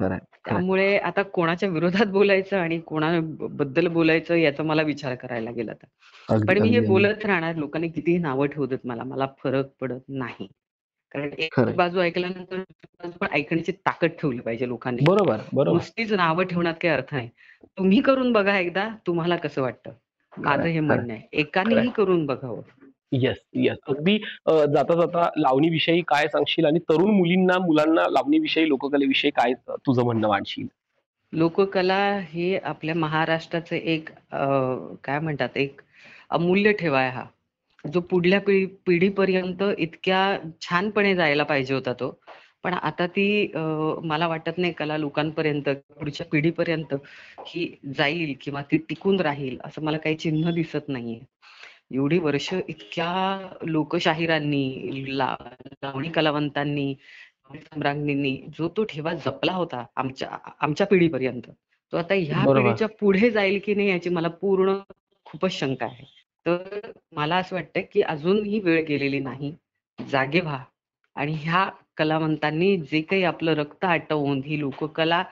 खरंय, 0.00 0.18
त्यामुळे 0.46 0.98
आता 0.98 1.22
कोणाच्या 1.22 1.68
विरोधात 1.68 2.06
बोलायचं 2.06 2.58
आणि 2.58 2.80
कोणाबद्दल 2.80 3.86
बोलायचं 3.88 4.34
याचा 4.34 4.62
मला 4.62 4.82
विचार 4.82 5.14
करायला 5.14 5.44
लागेल 5.44 5.68
आता. 5.68 5.86
अगदी- 6.28 6.48
पण 6.48 6.62
मी 6.62 6.68
हे 6.68 6.76
अगदी- 6.76 6.90
बोलत 6.90 7.24
राहणार 7.24 7.54
लोकांनी 7.54 7.88
कितीही 7.88 8.18
नावं 8.18 8.46
ठेवू 8.46 8.66
देत 8.66 8.78
मला 8.84 9.04
मला 9.04 9.26
फरक 9.44 9.66
पडत 9.80 10.00
नाही. 10.08 10.46
कारण 11.12 11.30
एक 11.38 11.56
खरंय. 11.56 11.74
बाजू 11.74 12.00
ऐकल्यानंतर 12.00 12.56
दुसरी 12.56 12.96
बाजू 12.98 13.18
पण 13.18 13.26
ऐकण्याची 13.32 13.72
ताकद 13.72 14.08
ठेवली 14.08 14.38
पाहिजे 14.38 14.68
लोकांनी. 14.68 15.04
बरोबर 15.06 15.36
बरोबर. 15.52 15.76
नुसतीच 15.76 16.12
नावं 16.12 16.44
ठेवण्यात 16.44 16.74
काही 16.74 16.94
अर्थ 16.94 17.14
नाही. 17.14 17.28
तुम्ही 17.64 18.00
करून 18.00 18.32
बघा 18.32 18.58
एकदा 18.58 18.88
तुम्हाला 19.06 19.36
कसं 19.36 19.62
वाटतं? 19.62 19.90
माझं 20.38 20.62
हे 20.62 20.68
खरंय. 20.68 20.80
म्हणणं 20.80 21.12
आहे. 21.12 21.22
एकानेही 21.32 21.90
करून 21.90 22.26
बघावं. 22.26 22.62
येस 23.14 23.36
येस 23.54 23.76
अगदी 23.88 24.16
जाता 24.48 24.94
जाता 24.94 25.28
लावणीविषयी 25.36 26.00
काय 26.08 26.26
सांगशील 26.28 26.64
आणि 26.64 26.78
तरुण 26.88 27.10
मुलींना 27.10 27.58
मुलांना 27.58 28.08
लावणीविषयी 28.10 28.68
लोककलेविषयी 28.68 29.30
काय 29.30 29.52
तुझं 29.68 30.02
म्हणणं 30.04 30.28
मांडशील? 30.28 30.66
लोककला 31.32 31.98
ही 32.28 32.54
आपल्या 32.56 32.94
महाराष्ट्राचं 32.94 33.76
एक 33.76 34.08
काय 35.04 35.18
म्हणतात 35.18 35.56
एक 35.56 35.80
अमूल्य 36.30 36.72
ठेवा 36.72 37.00
आहे 37.00 37.10
हा. 37.10 37.24
जो 37.84 38.00
पुढल्या 38.00 38.40
पिढी 38.40 38.66
पिढीपर्यंत 38.86 39.62
इतक्या 39.78 40.20
छानपणे 40.60 41.14
जायला 41.14 41.42
पाहिजे 41.42 41.74
होता 41.74 41.92
तो. 41.92 42.10
पण 42.64 42.74
आता 42.74 43.06
ती 43.06 43.52
मला 44.04 44.26
वाटत 44.26 44.58
नाही 44.58 44.72
कला 44.72 44.96
लोकांपर्यंत 44.98 45.68
पुढच्या 45.68 46.26
पिढीपर्यंत 46.26 46.94
ही 47.46 47.66
जाईल 47.96 48.34
किंवा 48.40 48.62
ती 48.62 48.76
टिकून 48.88 49.20
राहील 49.20 49.58
असं 49.64 49.82
मला 49.84 49.98
काही 49.98 50.14
चिन्ह 50.14 50.50
दिसत 50.50 50.88
नाहीये. 50.88 51.20
एवढी 51.94 52.18
वर्ष 52.18 52.54
इतक्या 52.68 53.38
लोकशाहिरांनी 53.62 55.04
ला 55.08 55.36
लावणी 55.64 56.08
कलावंतांनी 56.08 56.94
सम्राज्ञींनी 57.54 58.36
जो 58.58 58.68
तो 58.68 58.84
ठेवा 58.84 59.14
जपला 59.14 59.52
होता 59.52 59.84
आमच्या 59.96 60.28
आमच्या 60.60 60.86
पिढीपर्यंत 60.86 61.42
तो 61.92 61.96
आता 61.96 62.14
ह्या. 62.14 62.54
पिढीच्या 62.54 62.88
पुढे 62.88 63.30
जाईल 63.30 63.60
की 63.64 63.74
नाही 63.74 63.88
याची 63.90 64.08
मला 64.08 64.28
पूर्ण 64.28 64.76
खूपच 65.24 65.52
शंका 65.52 65.86
आहे. 65.86 66.04
तर 66.46 66.80
मला 67.12 67.36
असं 67.36 67.56
वाटतं 67.56 67.80
की 67.92 68.02
अजून 68.02 68.44
ही 68.44 68.60
वेळ 68.60 68.84
गेलेली 68.84 69.18
नाही. 69.18 69.54
जागे 70.10 70.40
व्हा. 70.40 70.64
आणि 71.14 71.32
ह्या 71.32 71.70
कलावंतांनी 71.96 72.76
जे 72.76 73.00
काही 73.00 73.24
आपलं 73.24 73.52
रक्त 73.52 73.84
आटवून 73.84 74.40
ही 74.46 74.60
लोककला 74.60 75.24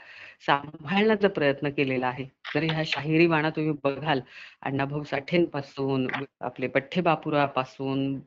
सांभाळण्याचा 0.47 1.29
प्रयत्न 1.29 1.69
केलेला 1.77 2.07
आहे. 2.07 2.25
तरी 2.55 2.67
ह्या 2.69 2.83
शाहिरी 2.87 3.27
बाणा 3.27 3.51
तुम्ही 3.57 3.73
बघाल 3.85 4.21
अण्णाभाऊ 4.63 5.03
साठेंपासून 5.11 6.07
आपले 6.41 6.67
पठ्ठे 6.67 7.01
बापुरापासून 7.01 8.19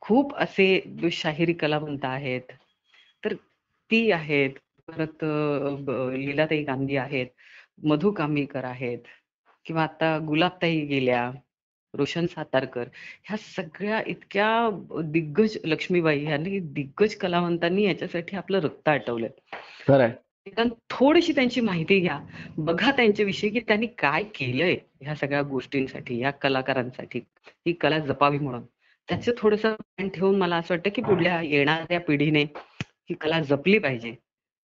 खूप 0.00 0.34
असे 0.36 1.08
शाहिरी 1.12 1.52
कलावंत 1.52 2.04
आहेत. 2.04 2.52
तर 3.24 3.34
ती 3.90 4.10
आहेत 4.12 4.50
परत 4.88 5.24
लीलाताई 6.18 6.62
गांधी 6.64 6.96
आहेत 6.96 7.26
मधु 7.84 8.10
कांबीकर 8.12 8.64
आहेत 8.64 8.98
किंवा 9.66 9.82
आता 9.82 10.16
गुलाबताई 10.26 10.80
गेल्या 10.86 11.30
रोशन 11.94 12.26
सातारकर 12.26 12.88
ह्या 13.24 13.36
सगळ्या 13.38 14.00
इतक्या 14.06 14.48
दिग्गज 15.04 15.56
लक्ष्मीबाई 15.64 16.22
यांनी 16.24 16.58
दिग्गज 16.74 17.14
कलावंतांनी 17.20 17.84
याच्यासाठी 17.84 18.36
आपलं 18.36 18.60
रक्त 18.60 18.88
आटवलंय. 18.88 19.30
निदान 20.46 20.68
थोडीशी 20.90 21.32
त्यांची 21.32 21.60
माहिती 21.60 21.98
घ्या. 22.00 22.18
बघा 22.58 22.90
त्यांच्याविषयी 22.90 23.50
की 23.50 23.60
त्यांनी 23.60 23.86
काय 23.98 24.22
केलंय 24.34 24.74
ह्या 25.00 25.14
सगळ्या 25.14 25.42
गोष्टींसाठी 25.42 26.18
या 26.18 26.30
कलाकारांसाठी. 26.30 27.18
ही 27.66 27.72
कला 27.72 27.98
जपावी 27.98 28.38
म्हणून. 28.38 28.62
त्याचं 29.08 29.32
थोडस 29.38 29.66
ठेवून 30.14 30.38
मला 30.38 30.56
असं 30.56 30.74
वाटतं 30.74 30.90
की 30.90 31.02
पुढल्या 31.02 31.40
येणाऱ्या 31.42 32.00
पिढीने 32.00 32.42
ही 33.10 33.14
कला 33.14 33.40
जपली 33.40 33.78
पाहिजे 33.78 34.14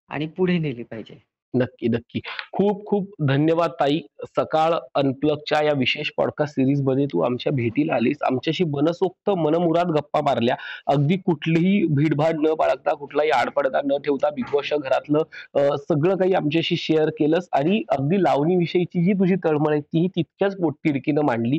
आणि 0.09 0.27
पुढे 0.27 0.57
नेली 0.57 0.83
पाहिजे. 0.83 1.26
नक्की 1.53 1.87
नक्की. 1.87 2.19
खूप 2.53 2.83
खूप 2.87 3.11
धन्यवाद 3.27 3.71
ताई. 3.79 3.99
सकाळ 4.27 4.73
अनप्लगच्या 4.95 5.61
या 5.63 5.73
विशेष 5.73 6.11
पॉडकास्ट 6.17 6.55
सिरीजमध्ये 6.55 7.05
तू 7.05 7.21
आमच्या 7.21 7.51
भेटीला 7.53 7.93
आलीस. 7.95 8.17
आमच्याशी 8.21 8.63
मनसोक्त 8.63 9.29
मनमुराद 9.29 9.91
गप्पा 9.91 10.21
मारल्या. 10.21 10.55
अगदी 10.87 11.17
कुठलीही 11.17 11.85
भीडभाड 11.89 12.39
न 12.39 12.53
बाळगता 12.59 12.93
कुठलाही 12.93 13.29
आडपडदा 13.31 13.81
न 13.85 13.97
ठेवता 14.05 14.29
बिग 14.29 14.51
बॉसच्या 14.53 14.77
घरातलं 14.77 15.75
सगळं 15.79 16.15
काही 16.17 16.33
आमच्याशी 16.33 16.75
शेअर 16.77 17.09
केलंस 17.09 17.47
आणि 17.51 17.81
अगदी 17.89 18.23
लावणीविषयीची 18.23 19.03
जी 19.05 19.13
तुझी 19.13 19.35
तळमळ 19.45 19.71
आहे 19.71 19.81
तीही 19.83 20.07
तितक्याच 20.07 20.55
पोटतिडकीनं 20.57 21.21
मांडली. 21.21 21.57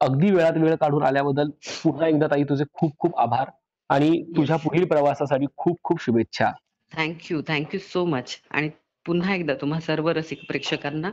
अगदी 0.00 0.30
वेळात 0.30 0.56
वेळ 0.56 0.74
काढून 0.74 1.02
आल्याबद्दल 1.02 1.50
पुन्हा 1.84 2.08
एकदा 2.08 2.26
ताई 2.26 2.42
तुझे 2.42 2.64
खूप 2.72 2.92
खूप 2.98 3.18
आभार 3.18 3.50
आणि 3.90 4.22
तुझ्या 4.36 4.56
पुढील 4.56 4.84
प्रवासासाठी 4.84 5.46
खूप 5.56 5.78
खूप 5.84 6.02
शुभेच्छा. 6.02 6.50
थँक्यू 6.92 7.40
थँक्यू 7.48 7.80
सो 7.80 8.04
मच 8.04 8.36
आणि 8.50 8.68
पुन्हा 9.06 9.34
एकदा 9.34 9.54
तुम्हा 9.54 9.80
सर्व 9.80 10.08
रसिक 10.08 10.40
प्रेक्षकांना 10.48 11.10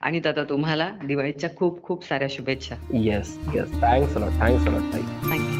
आणि 0.00 0.20
दादा 0.20 0.44
तुम्हाला 0.44 0.90
दिवाळीच्या 1.04 1.50
खूप 1.56 1.82
खूप 1.82 2.04
साऱ्या 2.04 2.28
शुभेच्छा. 2.30 2.74
Yes 2.94 3.38
yes 3.54 3.72
thanks 3.72 4.14
thanks 4.14 4.64
thank you 4.66 5.59